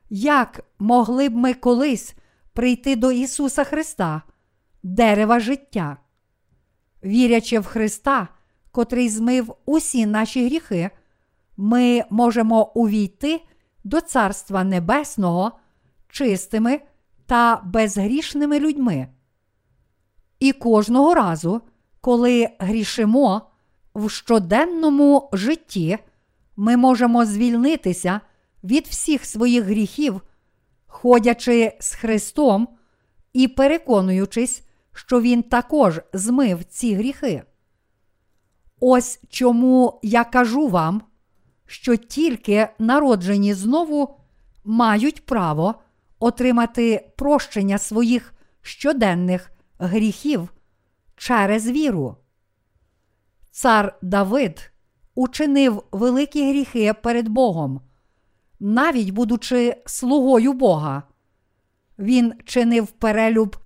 Як 0.09 0.65
могли 0.79 1.29
б 1.29 1.35
ми 1.35 1.53
колись 1.53 2.15
прийти 2.53 2.95
до 2.95 3.11
Ісуса 3.11 3.63
Христа, 3.63 4.21
дерева 4.83 5.39
життя? 5.39 5.97
Вірячи 7.03 7.59
в 7.59 7.65
Христа, 7.65 8.27
котрий 8.71 9.09
змив 9.09 9.55
усі 9.65 10.05
наші 10.05 10.45
гріхи, 10.45 10.89
ми 11.57 12.03
можемо 12.09 12.71
увійти 12.73 13.41
до 13.83 14.01
Царства 14.01 14.63
Небесного 14.63 15.51
чистими 16.09 16.81
та 17.25 17.61
безгрішними 17.65 18.59
людьми. 18.59 19.07
І 20.39 20.51
кожного 20.51 21.13
разу, 21.13 21.61
коли 22.01 22.49
грішимо 22.59 23.41
в 23.95 24.09
щоденному 24.09 25.29
житті, 25.33 25.97
ми 26.57 26.77
можемо 26.77 27.25
звільнитися 27.25 28.21
від 28.63 28.87
всіх 28.87 29.25
своїх 29.25 29.63
гріхів, 29.63 30.21
ходячи 30.87 31.77
з 31.79 31.93
Христом 31.93 32.67
і 33.33 33.47
переконуючись, 33.47 34.63
що 34.93 35.21
Він 35.21 35.43
також 35.43 36.01
змив 36.13 36.63
ці 36.63 36.95
гріхи. 36.95 37.43
Ось 38.79 39.19
чому 39.29 39.99
я 40.03 40.23
кажу 40.23 40.67
вам, 40.67 41.01
що 41.65 41.95
тільки 41.95 42.67
народжені 42.79 43.53
знову 43.53 44.17
мають 44.63 45.25
право 45.25 45.75
отримати 46.19 47.11
прощення 47.17 47.77
своїх 47.77 48.33
щоденних 48.61 49.51
гріхів 49.79 50.49
через 51.15 51.69
віру. 51.69 52.17
Цар 53.51 53.97
Давид 54.01 54.71
учинив 55.15 55.83
великі 55.91 56.49
гріхи 56.49 56.93
перед 56.93 57.27
Богом, 57.27 57.81
навіть 58.59 59.09
будучи 59.09 59.81
слугою 59.85 60.53
Бога. 60.53 61.03
Він 61.99 62.33
чинив 62.45 62.87
перелюб 62.87 63.57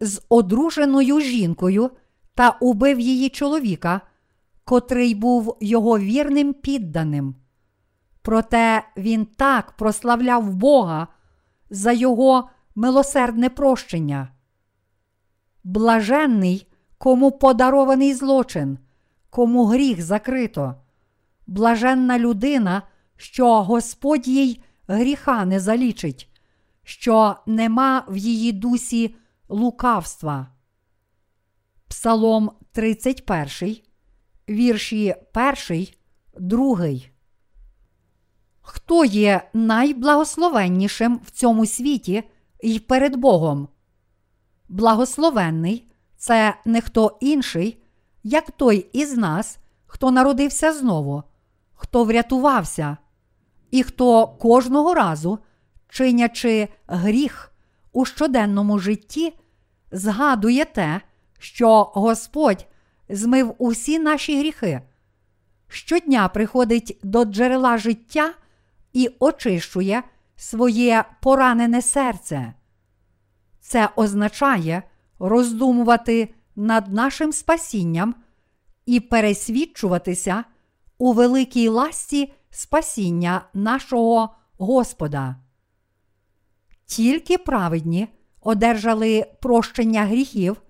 з 0.00 0.22
одруженою 0.28 1.20
жінкою 1.20 1.90
та 2.34 2.50
убив 2.60 3.00
її 3.00 3.28
чоловіка, 3.28 4.00
котрий 4.64 5.14
був 5.14 5.56
його 5.60 5.98
вірним 5.98 6.54
підданим. 6.54 7.34
Проте 8.22 8.84
він 8.96 9.26
так 9.26 9.72
прославляв 9.72 10.54
Бога 10.54 11.08
за 11.70 11.92
його 11.92 12.50
милосердне 12.74 13.50
прощення. 13.50 14.28
Блаженний, 15.64 16.66
кому 16.98 17.32
подарований 17.32 18.14
злочин, 18.14 18.78
кому 19.30 19.64
гріх 19.64 20.02
закрито, 20.02 20.74
блаженна 21.46 22.18
людина, 22.18 22.82
що 23.16 23.62
Господь 23.62 24.28
їй 24.28 24.62
гріха 24.88 25.44
не 25.44 25.60
залічить, 25.60 26.30
що 26.82 27.36
нема 27.46 28.04
в 28.08 28.16
її 28.16 28.52
дусі 28.52 29.14
лукавства. 29.48 30.46
Псалом 31.88 32.50
31, 32.72 33.76
вірші 34.48 35.14
1, 35.68 35.86
2. 36.38 36.86
Хто 38.60 39.04
є 39.04 39.50
найблагословеннішим 39.52 41.20
в 41.24 41.30
цьому 41.30 41.66
світі 41.66 42.22
і 42.60 42.78
перед 42.78 43.16
Богом? 43.16 43.68
Благословенний 44.68 45.92
це 46.16 46.56
не 46.64 46.80
хто 46.80 47.18
інший, 47.20 47.82
як 48.22 48.50
той 48.50 48.86
із 48.92 49.16
нас, 49.16 49.58
хто 49.86 50.10
народився 50.10 50.72
знову, 50.72 51.22
хто 51.74 52.04
врятувався, 52.04 52.96
і 53.70 53.82
хто 53.82 54.28
кожного 54.28 54.94
разу, 54.94 55.38
чинячи 55.88 56.68
гріх 56.86 57.55
у 57.96 58.04
щоденному 58.04 58.78
житті, 58.78 59.34
згадує 59.92 60.64
те, 60.64 61.00
що 61.38 61.82
Господь 61.82 62.66
змив 63.08 63.54
усі 63.58 63.98
наші 63.98 64.38
гріхи. 64.38 64.82
Щодня 65.68 66.28
приходить 66.28 66.98
до 67.02 67.24
джерела 67.24 67.78
життя 67.78 68.34
і 68.92 69.10
очищує 69.18 70.02
своє 70.36 71.04
поранене 71.22 71.82
серце. 71.82 72.54
Це 73.60 73.88
означає 73.96 74.82
роздумувати 75.18 76.34
над 76.56 76.92
нашим 76.92 77.32
спасінням 77.32 78.14
і 78.86 79.00
пересвідчуватися 79.00 80.44
у 80.98 81.12
великій 81.12 81.68
ласті 81.68 82.32
спасіння 82.50 83.42
нашого 83.54 84.36
Господа. 84.58 85.36
Тільки 86.86 87.38
праведні 87.38 88.08
одержали 88.40 89.26
прощення 89.40 90.04
гріхів, 90.04 90.62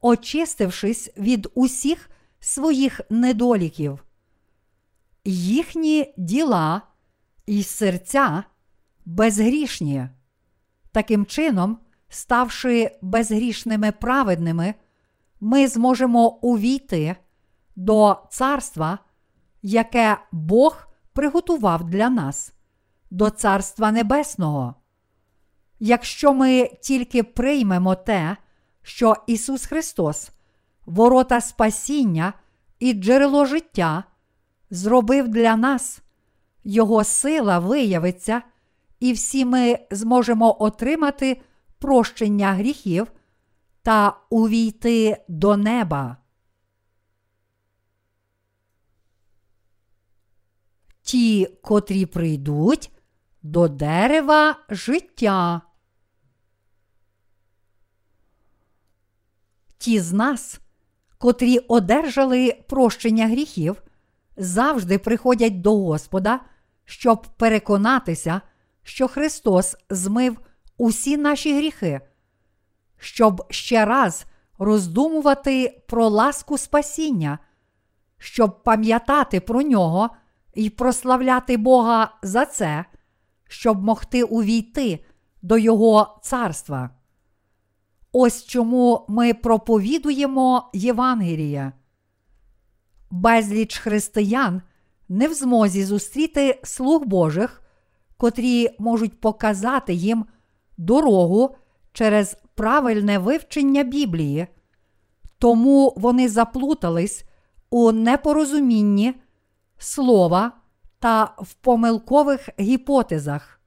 очистившись 0.00 1.10
від 1.16 1.48
усіх 1.54 2.10
своїх 2.40 3.00
недоліків. 3.10 4.04
Їхні 5.24 6.14
діла 6.16 6.82
і 7.46 7.62
серця 7.62 8.44
безгрішні. 9.04 10.08
Таким 10.92 11.26
чином, 11.26 11.78
ставши 12.08 12.90
безгрішними 13.02 13.92
праведними, 13.92 14.74
ми 15.40 15.68
зможемо 15.68 16.28
увійти 16.28 17.16
до 17.76 18.16
царства, 18.30 18.98
яке 19.62 20.18
Бог 20.32 20.88
приготував 21.12 21.84
для 21.84 22.10
нас, 22.10 22.52
до 23.10 23.30
Царства 23.30 23.92
Небесного. 23.92 24.74
Якщо 25.80 26.34
ми 26.34 26.70
тільки 26.82 27.22
приймемо 27.22 27.94
те, 27.94 28.36
що 28.82 29.16
Ісус 29.26 29.66
Христос, 29.66 30.30
ворота 30.86 31.40
спасіння 31.40 32.32
і 32.78 32.92
джерело 32.92 33.44
життя, 33.44 34.04
зробив 34.70 35.28
для 35.28 35.56
нас, 35.56 36.00
Його 36.64 37.04
сила 37.04 37.58
виявиться, 37.58 38.42
і 39.00 39.12
всі 39.12 39.44
ми 39.44 39.78
зможемо 39.90 40.62
отримати 40.62 41.40
прощення 41.78 42.52
гріхів 42.52 43.12
та 43.82 44.20
увійти 44.30 45.24
до 45.28 45.56
неба. 45.56 46.16
Ті, 51.02 51.46
котрі 51.62 52.06
прийдуть 52.06 52.90
до 53.42 53.68
дерева 53.68 54.56
життя. 54.68 55.67
Ті 59.78 60.00
з 60.00 60.12
нас, 60.12 60.60
котрі 61.18 61.58
одержали 61.58 62.56
прощення 62.68 63.26
гріхів, 63.26 63.82
завжди 64.36 64.98
приходять 64.98 65.60
до 65.60 65.76
Господа, 65.76 66.40
щоб 66.84 67.26
переконатися, 67.36 68.40
що 68.82 69.08
Христос 69.08 69.76
змив 69.90 70.40
усі 70.76 71.16
наші 71.16 71.56
гріхи, 71.56 72.00
щоб 72.98 73.46
ще 73.50 73.84
раз 73.84 74.26
роздумувати 74.58 75.82
про 75.88 76.08
ласку 76.08 76.58
спасіння, 76.58 77.38
щоб 78.18 78.62
пам'ятати 78.62 79.40
про 79.40 79.62
нього 79.62 80.10
і 80.54 80.70
прославляти 80.70 81.56
Бога 81.56 82.14
за 82.22 82.46
це, 82.46 82.84
щоб 83.48 83.82
могти 83.82 84.22
увійти 84.22 85.04
до 85.42 85.58
Його 85.58 86.18
царства. 86.22 86.90
Ось 88.12 88.44
чому 88.44 89.04
ми 89.08 89.34
проповідуємо 89.34 90.70
Євангелія. 90.72 91.72
Безліч 93.10 93.78
християн 93.78 94.62
не 95.08 95.28
в 95.28 95.34
змозі 95.34 95.84
зустріти 95.84 96.60
слуг 96.64 97.04
Божих, 97.06 97.62
котрі 98.16 98.70
можуть 98.78 99.20
показати 99.20 99.94
їм 99.94 100.26
дорогу 100.76 101.56
через 101.92 102.36
правильне 102.54 103.18
вивчення 103.18 103.82
Біблії, 103.82 104.46
тому 105.38 105.94
вони 105.96 106.28
заплутались 106.28 107.24
у 107.70 107.92
непорозумінні 107.92 109.14
слова 109.78 110.52
та 110.98 111.24
в 111.38 111.54
помилкових 111.54 112.48
гіпотезах. 112.60 113.60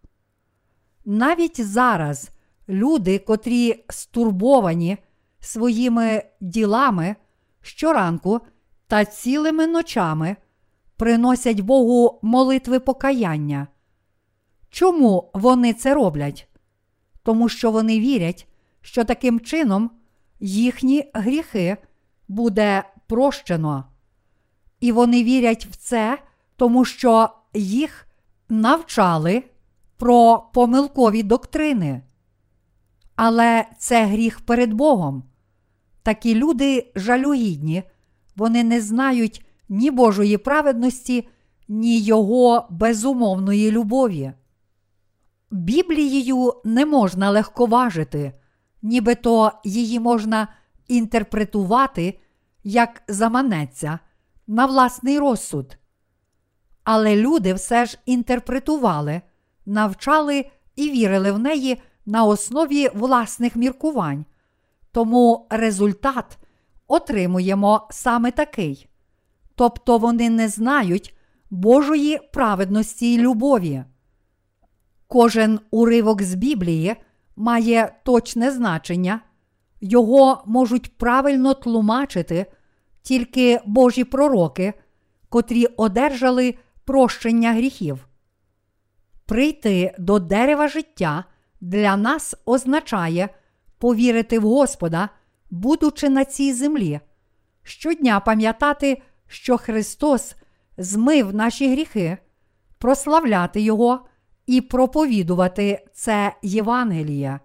Навіть 1.05 1.65
зараз 1.65 2.29
люди, 2.72 3.19
котрі 3.19 3.86
стурбовані 3.89 4.97
своїми 5.39 6.24
ділами 6.41 7.15
щоранку 7.61 8.39
та 8.88 9.05
цілими 9.05 9.67
ночами, 9.67 10.36
приносять 10.97 11.59
Богу 11.59 12.19
молитви 12.22 12.80
покаяння. 12.80 13.67
Чому 14.69 15.32
вони 15.34 15.74
це 15.74 15.93
роблять? 15.93 16.47
Тому 17.24 17.49
що 17.49 17.72
вони 17.72 17.99
вірять, 17.99 18.47
що 18.82 19.03
таким 19.03 19.39
чином 19.39 19.91
їхні 20.39 21.11
гріхи 21.13 21.78
буде 22.28 22.84
прощено. 23.07 23.86
І 24.80 24.91
вони 24.91 25.24
вірять 25.24 25.65
в 25.65 25.76
це, 25.76 26.17
тому 26.55 26.86
що 26.86 27.30
їх 27.53 28.07
навчали 28.49 29.43
про 29.97 30.49
помилкові 30.53 31.24
доктрини. 31.24 32.01
Але 33.24 33.65
це 33.78 34.05
гріх 34.05 34.39
перед 34.39 34.74
Богом. 34.74 35.24
Такі 36.03 36.36
люди 36.36 36.91
жалюгідні, 36.95 37.84
вони 38.36 38.63
не 38.63 38.82
знають 38.82 39.45
ні 39.69 39.91
Божої 39.91 40.38
праведності, 40.38 41.28
ні 41.67 41.99
Його 41.99 42.67
безумовної 42.69 43.72
любові. 43.72 44.34
Біблією 45.51 46.53
не 46.63 46.86
можна 46.86 47.30
легковажити, 47.30 48.34
нібито 48.82 49.51
її 49.63 49.99
можна 49.99 50.47
інтерпретувати 50.88 52.19
як 52.63 53.03
заманеться 53.07 53.99
на 54.47 54.65
власний 54.65 55.19
розсуд. 55.19 55.78
Але 56.84 57.15
люди 57.15 57.53
все 57.53 57.86
ж 57.86 57.97
інтерпретували, 58.05 59.22
навчали 59.65 60.45
і 60.76 60.89
вірили 60.89 61.32
в 61.32 61.39
неї 61.39 61.82
на 62.12 62.24
основі 62.24 62.89
власних 62.93 63.55
міркувань. 63.55 64.26
Тому 64.91 65.47
результат 65.49 66.38
отримуємо 66.88 67.88
саме 67.91 68.32
такий. 68.32 68.88
Тобто 69.55 69.97
вони 69.97 70.30
не 70.30 70.47
знають 70.47 71.16
Божої 71.49 72.20
праведності 72.34 73.14
й 73.14 73.18
любові. 73.18 73.84
Кожен 75.07 75.59
уривок 75.72 76.22
з 76.22 76.34
Біблії 76.34 76.95
має 77.36 77.95
точне 78.03 78.51
значення, 78.51 79.22
його 79.82 80.43
можуть 80.45 80.97
правильно 80.97 81.53
тлумачити 81.53 82.45
тільки 83.01 83.59
Божі 83.66 84.03
пророки, 84.03 84.74
котрі 85.30 85.66
одержали 85.66 86.55
прощення 86.86 87.53
гріхів. 87.53 88.07
Прийти 89.26 89.95
до 89.99 90.20
дерева 90.20 90.68
життя 90.68 91.26
для 91.62 91.97
нас 91.97 92.36
означає 92.45 93.30
повірити 93.78 94.39
в 94.39 94.43
Господа, 94.43 95.09
будучи 95.49 96.09
на 96.09 96.26
цій 96.26 96.53
землі, 96.53 96.99
щодня 97.64 98.20
пам'ятати, 98.20 99.01
що 99.28 99.57
Христос 99.57 100.36
змив 100.78 101.36
наші 101.36 101.72
гріхи, 101.72 102.18
прославляти 102.78 103.62
Його 103.62 104.05
і 104.45 104.62
проповідувати 104.62 105.86
це 105.93 106.36
Євангеліє. 106.41 107.39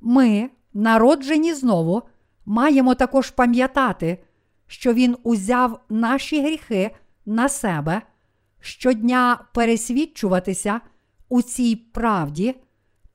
Ми, 0.00 0.50
народжені 0.74 1.54
знову, 1.54 2.02
маємо 2.46 2.94
також 2.94 3.30
пам'ятати, 3.30 4.24
що 4.66 4.92
Він 4.92 5.16
узяв 5.22 5.80
наші 5.88 6.42
гріхи 6.42 6.90
на 7.26 7.48
себе, 7.48 8.02
щодня 8.60 9.44
пересвідчуватися 9.54 10.80
у 11.28 11.42
цій 11.42 11.76
правді, 11.76 12.54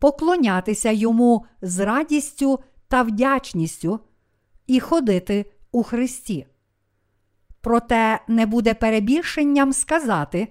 поклонятися 0.03 0.91
йому 0.91 1.45
з 1.61 1.79
радістю 1.79 2.59
та 2.87 3.01
вдячністю 3.01 3.99
і 4.67 4.79
ходити 4.79 5.45
у 5.71 5.83
Христі. 5.83 6.45
Проте 7.61 8.19
не 8.27 8.45
буде 8.45 8.73
перебільшенням 8.73 9.73
сказати, 9.73 10.47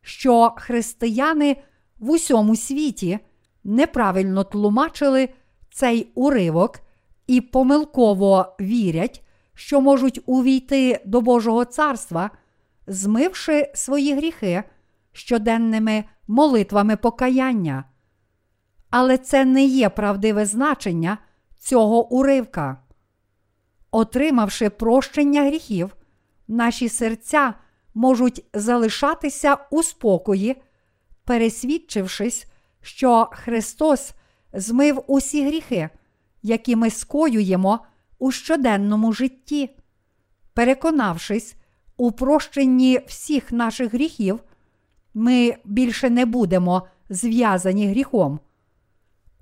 що 0.00 0.54
християни 0.56 1.56
в 1.98 2.10
усьому 2.10 2.56
світі 2.56 3.18
неправильно 3.64 4.44
тлумачили 4.44 5.28
цей 5.70 6.12
уривок 6.14 6.80
і 7.26 7.40
помилково 7.40 8.56
вірять, 8.60 9.22
що 9.54 9.80
можуть 9.80 10.20
увійти 10.26 11.00
до 11.04 11.20
Божого 11.20 11.64
царства, 11.64 12.30
змивши 12.86 13.70
свої 13.74 14.14
гріхи 14.14 14.62
щоденними 15.12 16.04
молитвами 16.26 16.96
покаяння. 16.96 17.84
Але 18.96 19.18
це 19.18 19.44
не 19.44 19.64
є 19.64 19.88
правдиве 19.88 20.46
значення 20.46 21.18
цього 21.58 22.08
уривка. 22.08 22.76
Отримавши 23.90 24.70
прощення 24.70 25.42
гріхів, 25.42 25.96
наші 26.48 26.88
серця 26.88 27.54
можуть 27.94 28.44
залишатися 28.52 29.56
у 29.70 29.82
спокої, 29.82 30.62
пересвідчившись, 31.24 32.46
що 32.82 33.28
Христос 33.32 34.12
змив 34.52 35.04
усі 35.06 35.46
гріхи, 35.46 35.88
які 36.42 36.76
ми 36.76 36.90
скоюємо 36.90 37.80
у 38.18 38.30
щоденному 38.30 39.12
житті, 39.12 39.70
переконавшись 40.52 41.54
у 41.96 42.12
прощенні 42.12 43.00
всіх 43.06 43.52
наших 43.52 43.94
гріхів, 43.94 44.40
ми 45.14 45.56
більше 45.64 46.10
не 46.10 46.26
будемо 46.26 46.82
зв'язані 47.08 47.88
гріхом. 47.88 48.40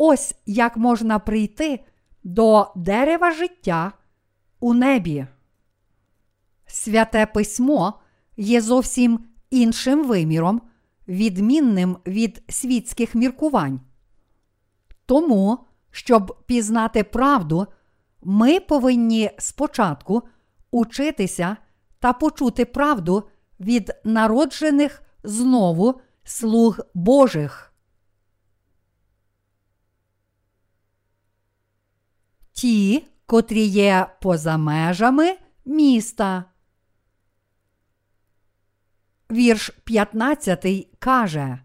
Ось 0.05 0.35
як 0.47 0.77
можна 0.77 1.19
прийти 1.19 1.81
до 2.25 2.73
дерева 2.77 3.31
життя 3.31 3.93
у 4.61 4.75
небі. 4.75 5.27
Святе 6.67 7.27
письмо 7.27 8.01
є 8.37 8.61
зовсім 8.61 9.25
іншим 9.51 10.07
виміром, 10.07 10.63
відмінним 11.09 11.97
від 12.07 12.43
світських 12.49 13.15
міркувань. 13.15 13.81
Тому, 15.07 15.59
щоб 15.91 16.37
пізнати 16.47 17.05
правду, 17.05 17.67
ми 18.23 18.61
повинні 18.61 19.31
спочатку 19.39 20.23
учитися 20.71 21.57
та 21.99 22.13
почути 22.13 22.65
правду 22.65 23.29
від 23.61 23.93
народжених 24.05 25.03
знову 25.25 26.01
слуг 26.25 26.79
Божих. 26.95 27.72
Ті, 32.63 33.05
котрі 33.27 33.63
є 33.65 34.07
поза 34.21 34.57
межами 34.57 35.37
міста. 35.65 36.45
Вірш 39.31 39.71
15 39.85 40.89
каже, 40.99 41.59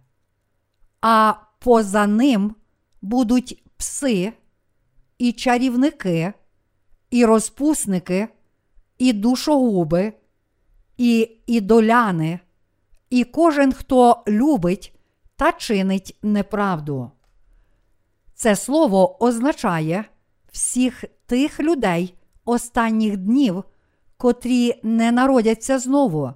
а 1.02 1.34
поза 1.60 2.08
ним 2.08 2.56
будуть 3.02 3.64
пси, 3.78 4.34
і 5.18 5.32
чарівники, 5.32 6.34
і 7.10 7.26
розпусники, 7.26 8.28
і 8.98 9.14
душогуби, 9.14 10.14
і 10.98 11.32
ідоляни, 11.48 12.40
і 13.10 13.24
кожен, 13.24 13.74
хто 13.74 14.24
любить 14.28 15.00
та 15.36 15.52
чинить 15.52 16.20
неправду. 16.22 17.12
Це 18.34 18.56
слово 18.56 19.24
означає 19.24 20.06
всіх 20.58 21.04
тих 21.26 21.60
людей 21.60 22.16
останніх 22.46 23.18
днів, 23.18 23.64
котрі 24.18 24.80
не 24.84 25.12
народяться 25.12 25.80
знову. 25.80 26.34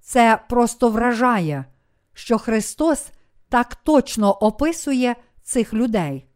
Це 0.00 0.40
просто 0.48 0.90
вражає, 0.90 1.64
що 2.12 2.38
Христос 2.38 3.06
так 3.48 3.74
точно 3.74 4.32
описує 4.32 5.16
цих 5.42 5.74
людей. 5.74 6.26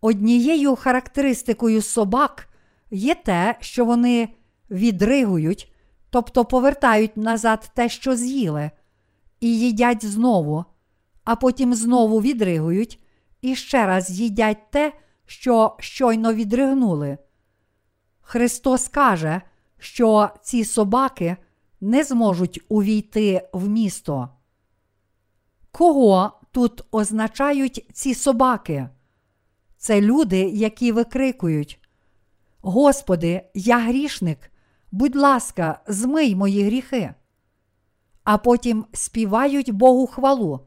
Однією 0.00 0.76
характеристикою 0.76 1.82
собак 1.82 2.48
є 2.90 3.14
те, 3.14 3.54
що 3.60 3.84
вони 3.84 4.28
відригують, 4.70 5.72
тобто 6.10 6.44
повертають 6.44 7.16
назад 7.16 7.70
те, 7.74 7.88
що 7.88 8.16
з'їли, 8.16 8.70
і 9.40 9.58
їдять 9.58 10.04
знову, 10.04 10.64
а 11.24 11.36
потім 11.36 11.74
знову 11.74 12.20
відригують 12.20 13.02
і 13.42 13.54
ще 13.56 13.86
раз 13.86 14.10
їдять 14.10 14.70
те, 14.70 14.92
що 15.32 15.76
щойно 15.78 16.34
відригнули. 16.34 17.18
Христос 18.20 18.88
каже, 18.88 19.42
що 19.78 20.30
ці 20.42 20.64
собаки 20.64 21.36
не 21.80 22.04
зможуть 22.04 22.60
увійти 22.68 23.48
в 23.52 23.68
місто. 23.68 24.28
Кого 25.70 26.40
тут 26.50 26.84
означають 26.90 27.86
ці 27.92 28.14
собаки? 28.14 28.88
Це 29.76 30.00
люди, 30.00 30.38
які 30.38 30.92
викрикують: 30.92 31.80
Господи, 32.60 33.50
я 33.54 33.78
грішник, 33.78 34.52
будь 34.90 35.16
ласка, 35.16 35.80
змий 35.86 36.36
мої 36.36 36.62
гріхи. 36.62 37.14
А 38.24 38.38
потім 38.38 38.86
співають 38.92 39.70
Богу 39.70 40.06
хвалу. 40.06 40.60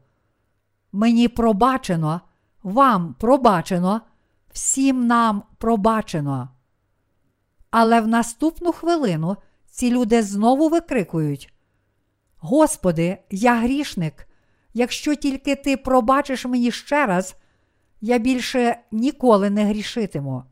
Мені 0.92 1.28
пробачено, 1.28 2.20
вам 2.62 3.14
пробачено, 3.14 4.00
всім 4.56 5.06
нам 5.06 5.42
пробачено. 5.58 6.48
Але 7.70 8.00
в 8.00 8.08
наступну 8.08 8.72
хвилину 8.72 9.36
ці 9.70 9.90
люди 9.90 10.22
знову 10.22 10.68
викрикують: 10.68 11.54
Господи, 12.36 13.18
я 13.30 13.60
грішник, 13.60 14.28
якщо 14.74 15.14
тільки 15.14 15.56
ти 15.56 15.76
пробачиш 15.76 16.46
мені 16.46 16.70
ще 16.70 17.06
раз, 17.06 17.36
я 18.00 18.18
більше 18.18 18.76
ніколи 18.92 19.50
не 19.50 19.64
грішитиму. 19.64 20.44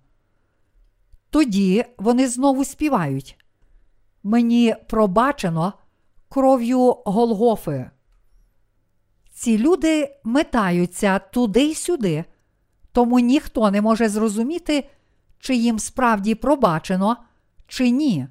Тоді 1.31 1.85
вони 1.99 2.29
знову 2.29 2.65
співають. 2.65 3.39
Мені 4.23 4.77
пробачено 4.89 5.73
кров'ю 6.29 6.97
Голгофи. 7.05 7.91
Ці 9.33 9.59
люди 9.59 10.17
метаються 10.25 11.19
туди 11.19 11.63
й 11.63 11.75
сюди, 11.75 12.25
тому 12.95 13.19
ніхто 13.19 13.71
не 13.71 13.83
може 13.83 14.09
зрозуміти, 14.09 14.89
чи 15.39 15.55
їм 15.55 15.79
справді 15.79 16.35
пробачено, 16.35 17.17
чи 17.67 17.91
ні. 17.91 18.27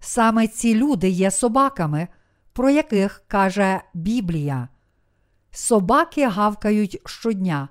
Саме 0.00 0.46
ці 0.46 0.74
люди 0.74 1.08
є 1.08 1.30
собаками, 1.30 2.08
про 2.52 2.70
яких 2.70 3.22
каже 3.28 3.80
Біблія. 3.94 4.68
Собаки 5.50 6.26
гавкають 6.26 7.00
щодня. 7.06 7.68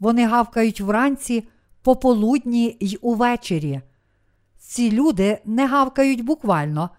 Вони 0.00 0.26
гавкають 0.26 0.80
вранці, 0.80 1.48
пополудні 1.82 2.76
й 2.80 2.98
увечері. 3.02 3.80
Ці 4.58 4.90
люди 4.90 5.38
не 5.44 5.66
гавкають 5.66 6.24
буквально, 6.24 6.90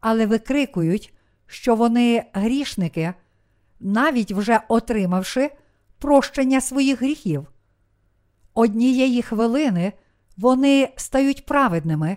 але 0.00 0.26
викрикують, 0.26 1.14
що 1.46 1.74
вони 1.74 2.24
грішники, 2.32 3.14
навіть 3.80 4.32
вже 4.32 4.60
отримавши 4.68 5.50
прощення 5.98 6.60
своїх 6.60 7.02
гріхів. 7.02 7.46
Однієї 8.56 9.22
хвилини 9.22 9.92
вони 10.36 10.92
стають 10.96 11.46
праведними, 11.46 12.16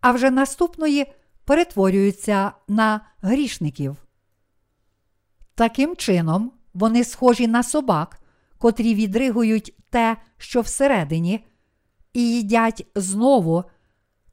а 0.00 0.12
вже 0.12 0.30
наступної 0.30 1.12
перетворюються 1.44 2.52
на 2.68 3.00
грішників. 3.22 3.96
Таким 5.54 5.96
чином, 5.96 6.52
вони 6.74 7.04
схожі 7.04 7.46
на 7.46 7.62
собак, 7.62 8.20
котрі 8.58 8.94
відригують 8.94 9.74
те, 9.90 10.16
що 10.38 10.60
всередині, 10.60 11.44
і 12.12 12.32
їдять 12.32 12.86
знову, 12.94 13.64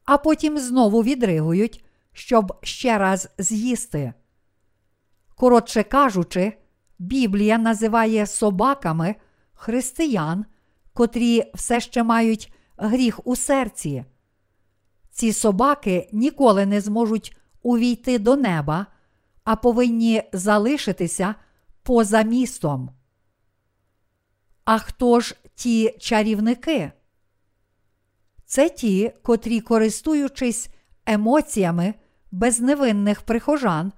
а 0.06 0.18
потім 0.18 0.58
знову 0.58 1.04
відригують, 1.04 1.86
щоб 2.14 2.60
ще 2.62 2.98
раз 2.98 3.30
з'їсти. 3.38 4.14
Коротше 5.36 5.84
кажучи, 5.84 6.54
Біблія 7.00 7.58
називає 7.58 8.28
собаками 8.28 9.16
християн, 9.54 10.46
котрі 10.94 11.52
все 11.54 11.80
ще 11.80 12.04
мають 12.04 12.54
гріх 12.78 13.28
у 13.28 13.36
серці. 13.36 14.06
Ці 15.12 15.34
собаки 15.34 16.10
ніколи 16.12 16.66
не 16.66 16.82
зможуть 16.82 17.38
увійти 17.62 18.20
до 18.20 18.36
неба, 18.36 18.86
а 19.44 19.56
повинні 19.56 20.24
залишитися 20.34 21.36
поза 21.84 22.22
містом. 22.22 22.90
А 24.66 24.78
хто 24.78 25.20
ж 25.20 25.36
ті 25.56 25.96
чарівники? 26.00 26.92
Це 28.46 28.70
ті, 28.70 29.12
котрі, 29.24 29.62
користуючись 29.62 30.70
емоціями 31.06 31.94
безневинних 32.32 33.22
прихожан, 33.22 33.92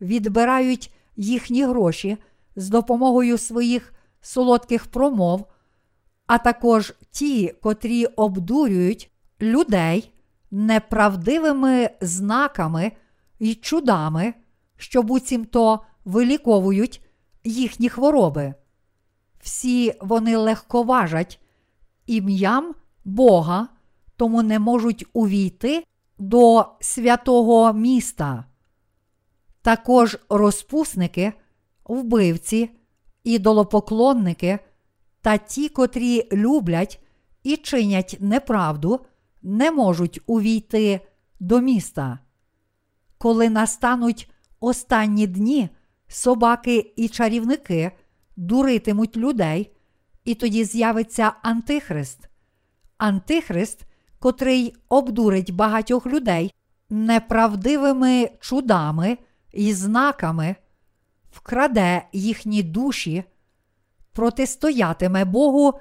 відбирають 0.00 0.94
їхні 1.16 1.64
гроші 1.64 2.16
з 2.56 2.68
допомогою 2.68 3.38
своїх 3.38 3.92
солодких 4.20 4.86
промов 4.86 5.51
а 6.32 6.38
також 6.38 6.94
ті, 7.10 7.48
котрі 7.62 8.04
обдурюють 8.04 9.10
людей 9.40 10.12
неправдивими 10.50 11.90
знаками 12.00 12.92
і 13.38 13.54
чудами, 13.54 14.34
що 14.76 15.02
буцімто 15.02 15.80
виліковують 16.04 17.04
їхні 17.44 17.88
хвороби. 17.88 18.54
Всі 19.42 19.94
вони 20.00 20.36
легковажать 20.36 21.40
ім'ям 22.06 22.74
Бога, 23.04 23.68
тому 24.16 24.42
не 24.42 24.58
можуть 24.58 25.06
увійти 25.12 25.84
до 26.18 26.66
святого 26.80 27.72
міста. 27.72 28.44
Також 29.62 30.18
розпусники, 30.28 31.32
вбивці, 31.84 32.70
ідолопоклонники 33.24 34.58
та 35.22 35.38
ті, 35.38 35.68
котрі 35.68 36.28
люблять 36.32 37.00
і 37.42 37.56
чинять 37.56 38.16
неправду, 38.20 39.00
не 39.42 39.70
можуть 39.70 40.20
увійти 40.26 41.00
до 41.40 41.60
міста. 41.60 42.18
Коли 43.18 43.50
настануть 43.50 44.30
останні 44.60 45.26
дні, 45.26 45.68
собаки 46.08 46.92
і 46.96 47.08
чарівники 47.08 47.92
дуритимуть 48.36 49.16
людей, 49.16 49.72
і 50.24 50.34
тоді 50.34 50.64
з'явиться 50.64 51.32
Антихрист. 51.42 52.28
Антихрист, 52.98 53.80
котрий 54.18 54.76
обдурить 54.88 55.54
багатьох 55.54 56.06
людей 56.06 56.54
неправдивими 56.90 58.30
чудами 58.40 59.18
і 59.52 59.72
знаками, 59.72 60.56
вкраде 61.30 62.02
їхні 62.12 62.62
душі, 62.62 63.24
протистоятиме 64.12 65.24
Богу 65.24 65.80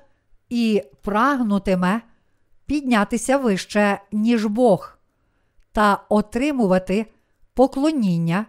і 0.49 0.83
прагнутиме 1.01 2.01
піднятися 2.65 3.37
вище, 3.37 4.01
ніж 4.11 4.45
Бог, 4.45 4.97
та 5.71 6.03
отримувати 6.09 7.05
поклоніння, 7.53 8.45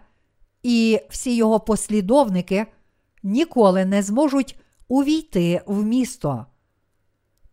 і 0.63 0.99
всі 1.09 1.35
його 1.35 1.59
послідовники 1.59 2.65
ніколи 3.23 3.85
не 3.85 4.01
зможуть 4.01 4.59
увійти 4.87 5.61
в 5.65 5.83
місто. 5.83 6.45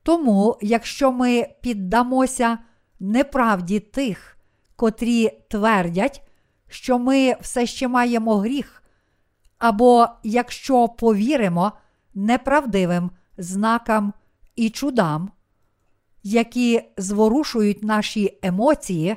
Тому, 0.03 0.59
якщо 0.63 1.13
ми 1.13 1.47
піддамося 1.61 2.59
неправді 3.01 3.81
тих, 3.81 4.37
котрі 4.77 5.31
твердять, 5.49 6.23
що 6.69 6.99
ми 6.99 7.37
все 7.41 7.67
ще 7.67 7.89
маємо 7.89 8.37
гріх, 8.37 8.83
або 9.59 10.09
якщо 10.23 10.89
повіримо 10.89 11.73
неправдивим 12.15 13.11
знакам 13.39 14.13
і 14.57 14.71
чудам, 14.71 15.31
які 16.23 16.83
зворушують 16.97 17.85
наші 17.85 18.39
емоції, 18.43 19.17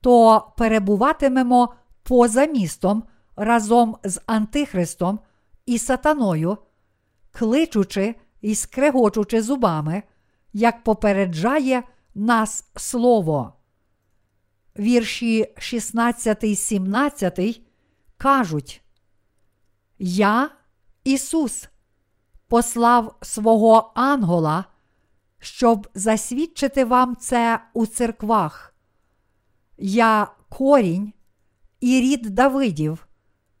то 0.00 0.46
перебуватимемо 0.56 1.74
поза 2.02 2.46
містом 2.46 3.02
разом 3.36 3.96
з 4.04 4.20
Антихристом 4.26 5.20
і 5.66 5.78
Сатаною, 5.78 6.58
кличучи 7.32 8.14
і 8.40 8.54
скрегочучи 8.54 9.42
зубами, 9.42 10.02
як 10.52 10.84
попереджає 10.84 11.82
нас 12.14 12.70
Слово. 12.76 13.52
Вірші 14.78 15.54
16, 15.58 16.58
17 16.58 17.60
кажуть: 18.16 18.82
Я, 19.98 20.50
Ісус, 21.04 21.68
послав 22.48 23.16
свого 23.22 23.92
ангела, 23.94 24.64
щоб 25.38 25.88
засвідчити 25.94 26.84
вам 26.84 27.16
це 27.16 27.60
у 27.74 27.86
церквах. 27.86 28.74
Я 29.78 30.28
корінь 30.48 31.12
і 31.80 32.00
рід 32.00 32.22
Давидів, 32.22 33.06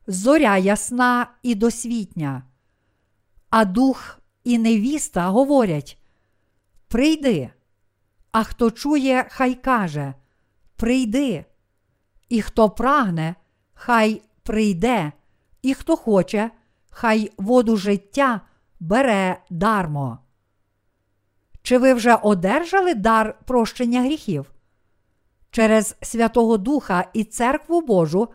зоря 0.06 0.56
ясна 0.56 1.26
і 1.42 1.54
досвітня. 1.54 2.42
А 3.50 3.64
дух 3.64 4.18
і 4.44 4.58
невіста 4.58 5.28
говорять: 5.28 5.98
Прийди, 6.88 7.50
а 8.32 8.44
хто 8.44 8.70
чує, 8.70 9.26
хай 9.30 9.54
каже: 9.54 10.14
Прийди, 10.76 11.44
і 12.28 12.42
хто 12.42 12.70
прагне, 12.70 13.34
хай 13.74 14.22
прийде, 14.42 15.12
і 15.62 15.74
хто 15.74 15.96
хоче, 15.96 16.50
хай 16.90 17.32
воду 17.36 17.76
життя 17.76 18.40
бере 18.80 19.40
дармо. 19.50 20.18
Чи 21.62 21.78
ви 21.78 21.94
вже 21.94 22.14
одержали 22.14 22.94
дар 22.94 23.38
прощення 23.44 24.00
гріхів? 24.00 24.52
Через 25.50 25.96
Святого 26.02 26.58
Духа 26.58 27.04
і 27.12 27.24
Церкву 27.24 27.80
Божу 27.80 28.28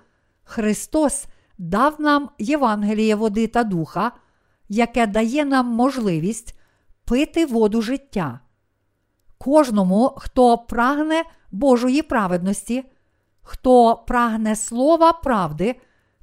Христос 0.44 1.26
дав 1.58 2.02
нам 2.02 2.30
Євангеліє 2.39 3.16
води 3.16 3.48
та 3.48 3.64
духа, 3.64 4.12
яке 4.70 5.08
дає 5.08 5.46
нам 5.46 5.68
можливість 5.68 6.60
пити 7.06 7.46
воду 7.46 7.82
життя. 7.82 8.39
Кожному, 9.38 10.16
хто 10.18 10.58
прагне 10.58 11.24
Божої 11.52 12.02
праведності, 12.02 12.84
хто 13.42 13.96
прагне 14.08 14.56
слова 14.56 15.14
правди 15.14 15.76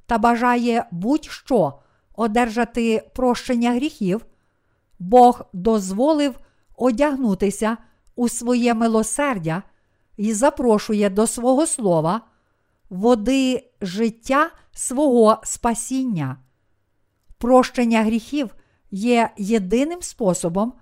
та 0.05 0.17
бажає 0.17 0.85
будь-що 0.91 1.73
одержати 2.19 3.09
прощення 3.15 3.71
гріхів, 3.71 4.25
Бог 4.99 5.45
дозволив 5.53 6.39
одягнутися 6.77 7.77
у 8.15 8.29
своє 8.29 8.73
милосердя 8.73 9.63
і 10.17 10.33
запрошує 10.33 11.09
до 11.09 11.27
свого 11.27 11.67
слова 11.67 12.21
води 12.89 13.69
життя 13.81 14.49
свого 14.71 15.41
спасіння. 15.43 16.37
Прощення 17.37 18.03
гріхів 18.03 18.55
є 18.91 19.29
єдиним 19.37 20.01
способом 20.01 20.73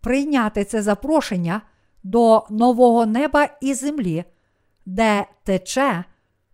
прийняти 0.00 0.64
це 0.64 0.82
запрошення 0.82 1.62
до 2.02 2.46
нового 2.50 3.06
неба 3.06 3.48
і 3.60 3.74
землі, 3.74 4.24
де 4.86 5.26
тече 5.44 6.04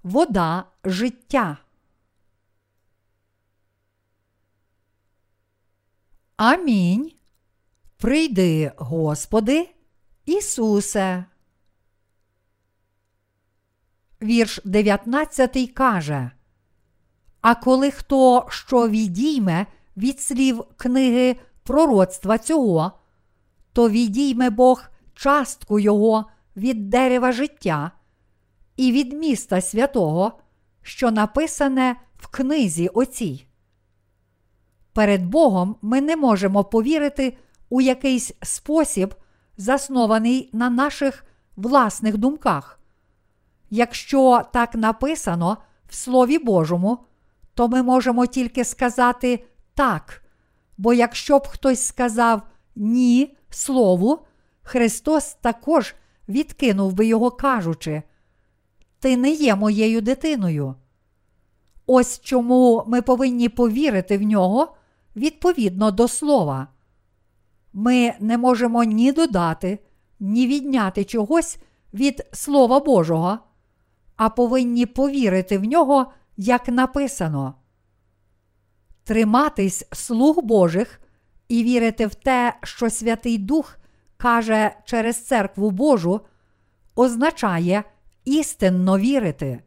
вода 0.02 0.64
життя. 0.84 1.56
Амінь. 6.40 7.12
Прийди, 7.96 8.72
Господи, 8.76 9.68
Ісусе. 10.26 11.24
Вірш 14.22 14.60
19 14.64 15.70
каже. 15.74 16.30
А 17.40 17.54
коли 17.54 17.90
хто 17.90 18.46
що 18.50 18.88
відійме 18.88 19.66
від 19.96 20.20
слів 20.20 20.64
книги 20.76 21.36
пророцтва 21.62 22.38
цього, 22.38 22.92
то 23.72 23.90
відійме 23.90 24.50
Бог 24.50 24.84
частку 25.14 25.78
його 25.78 26.24
від 26.56 26.90
дерева 26.90 27.32
життя 27.32 27.90
і 28.76 28.92
від 28.92 29.12
міста 29.12 29.60
святого, 29.60 30.40
що 30.82 31.10
написане 31.10 31.96
в 32.16 32.26
книзі 32.26 32.88
оцій. 32.88 33.46
Перед 34.92 35.26
Богом 35.26 35.76
ми 35.82 36.00
не 36.00 36.16
можемо 36.16 36.64
повірити 36.64 37.36
у 37.68 37.80
якийсь 37.80 38.32
спосіб, 38.42 39.14
заснований 39.56 40.50
на 40.52 40.70
наших 40.70 41.24
власних 41.56 42.16
думках. 42.18 42.80
Якщо 43.70 44.42
так 44.52 44.74
написано 44.74 45.56
в 45.88 45.94
Слові 45.94 46.38
Божому, 46.38 46.98
то 47.54 47.68
ми 47.68 47.82
можемо 47.82 48.26
тільки 48.26 48.64
сказати 48.64 49.44
так, 49.74 50.22
бо 50.78 50.92
якщо 50.92 51.38
б 51.38 51.46
хтось 51.46 51.86
сказав 51.86 52.42
ні 52.76 53.36
Слову, 53.50 54.18
Христос 54.62 55.34
також 55.34 55.94
відкинув 56.28 56.92
би 56.92 57.06
його, 57.06 57.30
кажучи: 57.30 58.02
Ти 59.00 59.16
не 59.16 59.30
є 59.30 59.54
моєю 59.56 60.00
дитиною. 60.00 60.74
Ось 61.86 62.20
чому 62.20 62.84
ми 62.86 63.02
повинні 63.02 63.48
повірити 63.48 64.18
в 64.18 64.22
нього 64.22 64.76
відповідно 65.16 65.90
до 65.90 66.08
слова. 66.08 66.68
Ми 67.72 68.14
не 68.20 68.38
можемо 68.38 68.84
ні 68.84 69.12
додати, 69.12 69.78
ні 70.20 70.46
відняти 70.46 71.04
чогось 71.04 71.58
від 71.94 72.26
Слова 72.32 72.80
Божого, 72.80 73.38
а 74.16 74.28
повинні 74.28 74.86
повірити 74.86 75.58
в 75.58 75.64
нього, 75.64 76.12
як 76.36 76.68
написано. 76.68 77.54
Триматись 79.04 79.84
слуг 79.92 80.42
Божих 80.42 81.00
і 81.48 81.64
вірити 81.64 82.06
в 82.06 82.14
те, 82.14 82.54
що 82.62 82.90
Святий 82.90 83.38
Дух 83.38 83.76
каже 84.16 84.76
через 84.84 85.26
церкву 85.26 85.70
Божу, 85.70 86.20
означає 86.96 87.84
істинно 88.24 88.98
вірити. 88.98 89.62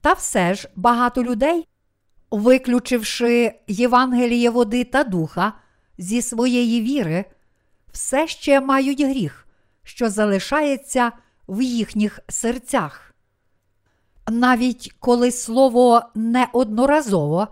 Та 0.00 0.12
все 0.12 0.54
ж 0.54 0.68
багато 0.76 1.24
людей, 1.24 1.68
виключивши 2.30 3.54
Євангеліє 3.66 4.50
води 4.50 4.84
та 4.84 5.04
духа 5.04 5.52
зі 5.98 6.22
своєї 6.22 6.82
віри, 6.82 7.24
все 7.92 8.26
ще 8.26 8.60
мають 8.60 9.00
гріх, 9.00 9.46
що 9.82 10.10
залишається 10.10 11.12
в 11.48 11.62
їхніх 11.62 12.20
серцях. 12.28 13.14
Навіть 14.30 14.94
коли 15.00 15.30
слово 15.30 16.02
неодноразово 16.14 17.48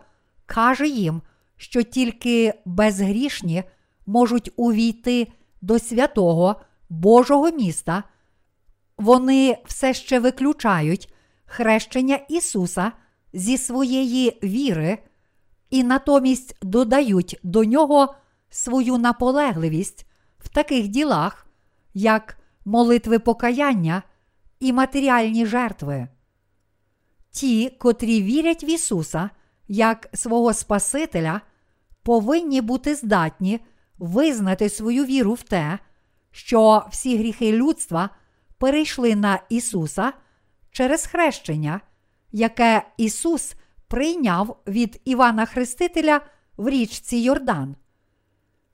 каже 0.46 0.88
їм, 0.88 1.22
що 1.56 1.82
тільки 1.82 2.54
безгрішні 2.64 3.64
можуть 4.06 4.52
увійти 4.56 5.32
до 5.60 5.78
святого 5.78 6.60
Божого 6.88 7.50
міста, 7.50 8.02
вони 8.98 9.58
все 9.64 9.94
ще 9.94 10.20
виключають 10.20 11.14
хрещення 11.46 12.16
Ісуса 12.28 12.92
зі 13.32 13.58
своєї 13.58 14.38
віри 14.42 14.98
і 15.70 15.84
натомість 15.84 16.56
додають 16.62 17.40
до 17.42 17.64
нього 17.64 18.14
свою 18.50 18.98
наполегливість 18.98 20.06
в 20.38 20.48
таких 20.48 20.88
ділах, 20.88 21.46
як 21.94 22.38
молитви 22.64 23.18
покаяння 23.18 24.02
і 24.60 24.72
матеріальні 24.72 25.46
жертви. 25.46 26.08
Ті, 27.30 27.70
котрі 27.70 28.22
вірять 28.22 28.64
в 28.64 28.68
Ісуса 28.70 29.30
як 29.68 30.08
свого 30.14 30.52
Спасителя, 30.52 31.40
повинні 32.02 32.60
бути 32.60 32.94
здатні 32.94 33.60
визнати 33.98 34.68
свою 34.68 35.04
віру 35.04 35.34
в 35.34 35.42
те, 35.42 35.78
що 36.30 36.86
всі 36.90 37.18
гріхи 37.18 37.52
людства 37.52 38.10
перейшли 38.58 39.16
на 39.16 39.40
Ісуса 39.48 40.12
через 40.70 41.06
хрещення, 41.06 41.80
яке 42.32 42.82
Ісус 42.96 43.54
прийняв 43.88 44.56
від 44.66 45.00
Івана 45.04 45.46
Хрестителя 45.46 46.20
в 46.56 46.68
річці 46.68 47.16
Йордан. 47.16 47.76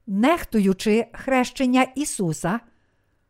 Нехтуючи 0.06 1.06
хрещення 1.12 1.82
Ісуса, 1.82 2.60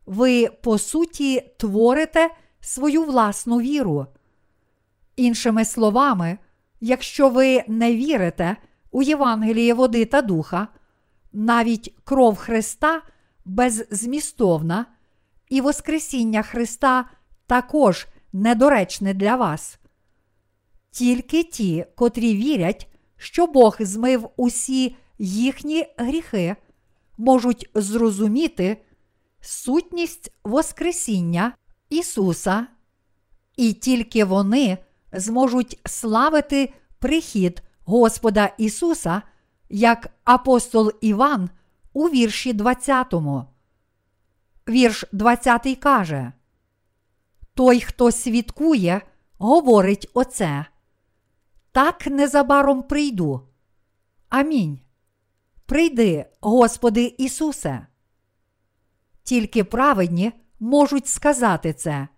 ви 0.06 0.48
по 0.48 0.78
суті 0.78 1.54
творите 1.58 2.30
свою 2.60 3.04
власну 3.04 3.60
віру. 3.60 4.06
Іншими 5.16 5.64
словами, 5.64 6.38
якщо 6.80 7.28
ви 7.28 7.62
не 7.68 7.96
вірите 7.96 8.56
у 8.90 9.02
Євангеліє 9.02 9.74
води 9.74 10.04
та 10.04 10.22
духа, 10.22 10.68
навіть 11.32 11.94
кров 12.04 12.36
Христа 12.36 13.02
беззмістовна, 13.44 14.86
і 15.48 15.60
Воскресіння 15.60 16.42
Христа 16.42 17.04
також 17.46 18.06
недоречне 18.32 19.14
для 19.14 19.36
вас. 19.36 19.78
Тільки 20.94 21.42
ті, 21.42 21.86
котрі 21.94 22.36
вірять, 22.36 22.88
що 23.16 23.46
Бог 23.46 23.76
змив 23.80 24.28
усі 24.36 24.96
їхні 25.18 25.86
гріхи, 25.96 26.56
можуть 27.18 27.70
зрозуміти 27.74 28.76
сутність 29.40 30.32
Воскресіння 30.44 31.54
Ісуса, 31.90 32.66
і 33.56 33.72
тільки 33.72 34.24
вони 34.24 34.78
зможуть 35.12 35.80
славити 35.84 36.72
прихід 36.98 37.62
Господа 37.84 38.54
Ісуса, 38.58 39.22
як 39.68 40.10
апостол 40.24 40.92
Іван 41.00 41.50
у 41.92 42.08
вірші 42.08 42.52
20. 42.52 43.14
Вірш 44.68 45.04
20 45.12 45.78
каже: 45.80 46.32
Той, 47.54 47.80
хто 47.80 48.10
свідкує, 48.10 49.00
говорить 49.38 50.10
оце. 50.14 50.66
Так 51.74 52.06
незабаром 52.06 52.82
прийду. 52.82 53.40
Амінь. 54.28 54.80
Прийди, 55.66 56.26
Господи 56.40 57.14
Ісусе. 57.18 57.86
Тільки 59.22 59.64
праведні 59.64 60.32
можуть 60.60 61.06
сказати 61.06 61.72
це. 61.72 62.08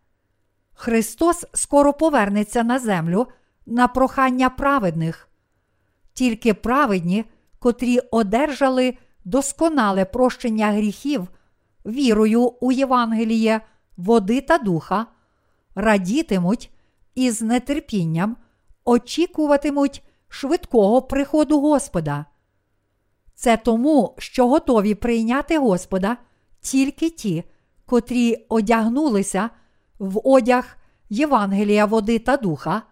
Христос 0.72 1.46
скоро 1.54 1.92
повернеться 1.92 2.62
на 2.62 2.78
землю 2.78 3.26
на 3.66 3.88
прохання 3.88 4.50
праведних. 4.50 5.28
Тільки 6.12 6.54
праведні, 6.54 7.24
котрі 7.58 7.98
одержали 7.98 8.98
досконале 9.24 10.04
прощення 10.04 10.72
гріхів 10.72 11.28
вірою 11.86 12.42
у 12.60 12.72
Євангеліє, 12.72 13.60
води 13.96 14.40
та 14.40 14.58
духа, 14.58 15.06
радітимуть 15.74 16.70
і 17.14 17.30
з 17.30 17.60
нетерпінням 17.60 18.36
очікуватимуть 18.86 20.02
швидкого 20.28 21.02
приходу 21.02 21.60
Господа. 21.60 22.26
Це 23.34 23.56
тому, 23.56 24.14
що 24.18 24.48
готові 24.48 24.94
прийняти 24.94 25.58
Господа 25.58 26.16
тільки 26.60 27.10
ті, 27.10 27.44
котрі 27.86 28.46
одягнулися 28.48 29.50
в 29.98 30.20
одяг 30.28 30.76
Євангелія 31.10 31.84
води 31.86 32.18
та 32.18 32.36
духа, 32.36 32.82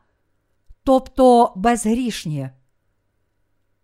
тобто 0.85 1.53
безгрішні. 1.57 2.51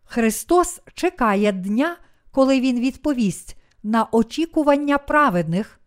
Христос 0.04 0.80
чекає 0.94 1.52
дня, 1.52 1.96
коли 2.30 2.60
Він 2.60 2.80
відповість 2.80 3.56
на 3.82 4.08
очікування 4.12 4.98
праведних, 4.98 5.80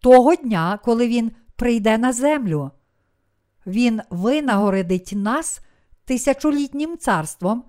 того 0.00 0.34
дня, 0.34 0.78
коли 0.84 1.08
Він 1.08 1.32
прийде 1.56 1.98
на 1.98 2.12
землю. 2.12 2.70
Він 3.66 4.00
винагородить 4.10 5.12
нас 5.14 5.60
тисячолітнім 6.04 6.98
царством 6.98 7.64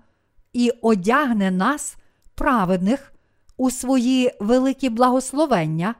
і 0.52 0.70
одягне 0.70 1.50
нас, 1.50 1.96
праведних, 2.34 3.12
у 3.56 3.70
свої 3.70 4.32
великі 4.40 4.88
благословення 4.88 5.94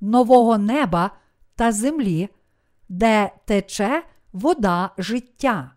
нового 0.00 0.58
неба 0.58 1.10
та 1.54 1.72
землі, 1.72 2.28
де 2.88 3.30
тече 3.44 4.02
вода 4.32 4.90
життя. 4.98 5.72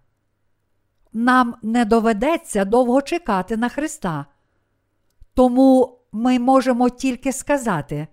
Нам 1.13 1.55
не 1.61 1.85
доведеться 1.85 2.65
довго 2.65 3.01
чекати 3.01 3.57
на 3.57 3.69
Христа. 3.69 4.25
Тому 5.33 5.99
ми 6.11 6.39
можемо 6.39 6.89
тільки 6.89 7.33
сказати 7.33 8.07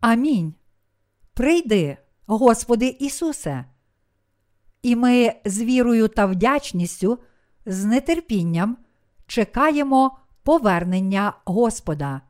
Амінь. 0.00 0.54
Прийди, 1.34 1.96
Господи 2.26 2.86
Ісусе. 2.86 3.64
І 4.82 4.96
ми 4.96 5.32
з 5.44 5.62
вірою 5.62 6.08
та 6.08 6.26
вдячністю, 6.26 7.18
з 7.66 8.00
нетерпінням 8.00 8.76
чекаємо 9.26 10.18
повернення 10.42 11.32
Господа. 11.44 12.20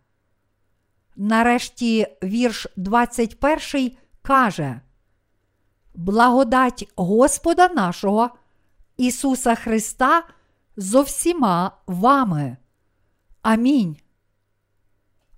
Нарешті 1.17 2.07
вірш 2.23 2.67
21 2.77 3.97
каже: 4.23 4.81
Благодать 5.95 6.93
Господа 6.97 7.69
нашого 7.69 8.31
Ісуса 8.97 9.55
Христа 9.55 10.23
зо 10.77 11.03
всіма 11.03 11.73
вами. 11.87 12.57
Амінь. 13.43 13.97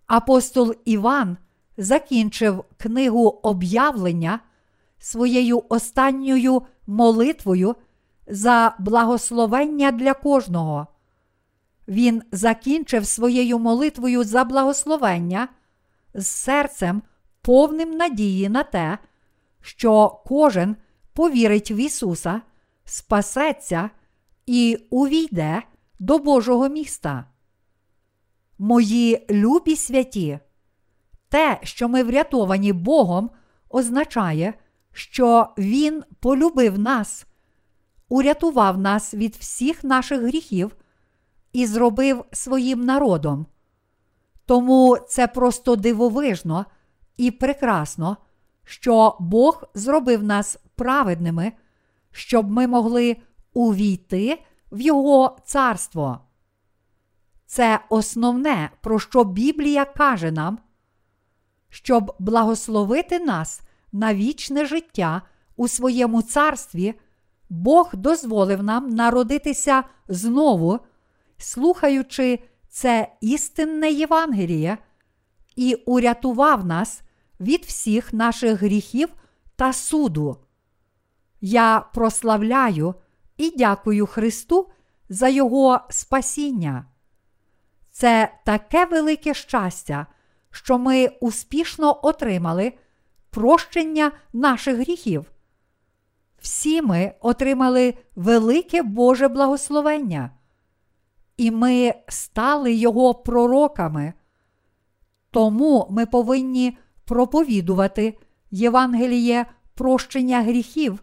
Апостол 0.07 0.75
Іван 0.85 1.37
закінчив 1.77 2.65
книгу 2.77 3.41
об'явлення 3.43 4.41
своєю 4.99 5.63
останньою 5.69 6.63
молитвою 6.91 7.77
за 8.27 8.75
благословення 8.79 9.93
для 9.93 10.15
кожного. 10.15 10.87
Він 11.89 12.23
закінчив 12.33 13.07
своєю 13.07 13.59
молитвою 13.59 14.25
за 14.25 14.45
благословення 14.45 15.49
з 16.15 16.27
серцем, 16.27 17.03
повним 17.43 17.91
надії 17.91 18.49
на 18.49 18.63
те, 18.63 18.99
що 19.61 20.21
кожен 20.27 20.77
повірить 21.13 21.71
в 21.71 21.79
Ісуса, 21.81 22.41
спасеться 22.85 23.91
і 24.47 24.79
увійде 24.91 25.63
до 25.99 26.19
Божого 26.19 26.69
міста. 26.69 27.25
Мої 28.59 29.27
любі 29.31 29.77
святі, 29.77 30.39
те, 31.29 31.61
що 31.63 31.89
ми 31.89 32.03
врятовані 32.03 32.73
Богом, 32.73 33.31
означає, 33.69 34.55
що 35.01 35.49
Він 35.59 36.05
полюбив 36.21 36.79
нас, 36.79 37.27
урятував 38.09 38.79
нас 38.79 39.15
від 39.15 39.37
всіх 39.37 39.85
наших 39.85 40.21
гріхів 40.21 40.77
і 41.53 41.67
зробив 41.67 42.25
своїм 42.33 42.85
народом. 42.85 43.47
Тому 44.47 44.99
це 45.09 45.27
просто 45.27 45.77
дивовижно 45.77 46.67
і 47.17 47.31
прекрасно, 47.31 48.17
що 48.65 49.17
Бог 49.21 49.65
зробив 49.75 50.23
нас 50.23 50.59
праведними, 50.77 51.53
щоб 52.11 52.51
ми 52.51 52.67
могли 52.67 53.17
увійти 53.53 54.43
в 54.73 54.81
Його 54.81 55.39
царство. 55.45 56.21
Це 57.47 57.81
основне, 57.89 58.71
про 58.81 58.99
що 58.99 59.25
Біблія 59.25 59.85
каже 59.85 60.31
нам, 60.31 60.59
щоб 61.69 62.17
благословити 62.19 63.19
нас 63.19 63.63
на 63.93 64.15
вічне 64.15 64.65
життя 64.65 65.23
у 65.57 65.69
своєму 65.69 66.23
царстві, 66.23 66.95
Бог 67.49 67.91
дозволив 67.95 68.63
нам 68.63 68.89
народитися 68.91 69.85
знову, 70.09 70.81
слухаючи 71.39 72.39
це 72.69 73.13
істинне 73.21 73.91
Євангеліє 73.91 74.79
і 75.57 75.75
урятував 75.75 76.67
нас 76.67 77.03
від 77.41 77.65
всіх 77.65 78.13
наших 78.13 78.63
гріхів 78.63 79.09
та 79.57 79.73
суду. 79.73 80.37
Я 81.41 81.87
прославляю 81.95 82.95
і 83.37 83.55
дякую 83.57 84.07
Христу 84.07 84.69
за 85.09 85.29
Його 85.29 85.81
спасіння. 85.91 86.85
Це 87.91 88.35
таке 88.45 88.85
велике 88.85 89.35
щастя, 89.35 90.07
що 90.51 90.79
ми 90.79 91.09
успішно 91.21 92.01
отримали 92.03 92.73
прощення 93.31 94.13
наших 94.33 94.77
гріхів. 94.77 95.33
Всі 96.41 96.83
ми 96.83 97.13
отримали 97.21 97.95
велике 98.17 98.83
Боже 98.83 99.29
благословення, 99.29 100.31
і 101.37 101.51
ми 101.51 101.95
стали 102.09 102.73
Його 102.73 103.15
пророками. 103.15 104.13
Тому 105.31 105.87
ми 105.91 106.07
повинні 106.07 106.79
проповідувати 107.05 108.19
Євангеліє 108.51 109.47
прощення 109.75 110.43
гріхів 110.43 111.03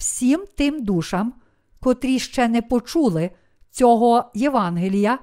всім 0.00 0.44
тим 0.56 0.84
душам, 0.84 1.34
котрі 1.80 2.18
ще 2.18 2.48
не 2.48 2.62
почули 2.62 3.30
цього 3.70 4.30
Євангелія, 4.34 5.18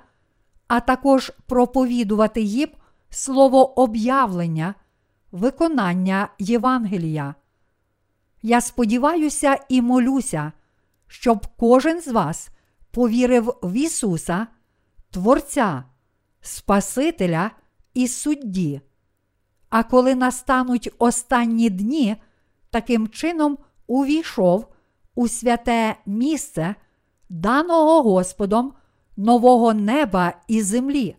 а 0.68 0.80
також 0.80 1.32
проповідувати 1.46 2.42
їм 2.42 2.70
слово 3.10 3.80
об'явлення, 3.80 4.76
виконання 5.32 6.30
Євангелія. 6.40 7.36
Я 8.42 8.62
сподіваюся 8.62 9.58
і 9.70 9.82
молюся, 9.82 10.52
щоб 11.08 11.48
кожен 11.58 12.02
з 12.02 12.08
вас 12.08 12.50
повірив 12.92 13.54
в 13.64 13.74
Ісуса, 13.74 14.48
Творця, 15.12 15.84
Спасителя 16.42 17.52
і 17.94 18.08
судді. 18.08 18.82
А 19.70 19.84
коли 19.84 20.16
настануть 20.16 20.90
останні 20.98 21.70
дні, 21.70 22.16
таким 22.70 23.08
чином 23.08 23.58
увійшов 23.88 24.68
у 25.16 25.28
святе 25.28 25.96
місце, 26.06 26.76
даного 27.30 28.02
Господом 28.02 28.74
нового 29.18 29.74
неба 29.74 30.34
і 30.48 30.62
землі. 30.62 31.16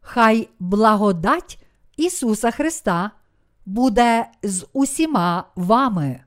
Хай 0.00 0.48
благодать 0.58 1.65
Ісуса 1.96 2.50
Христа 2.50 3.10
буде 3.66 4.26
з 4.42 4.66
усіма 4.72 5.44
вами. 5.56 6.25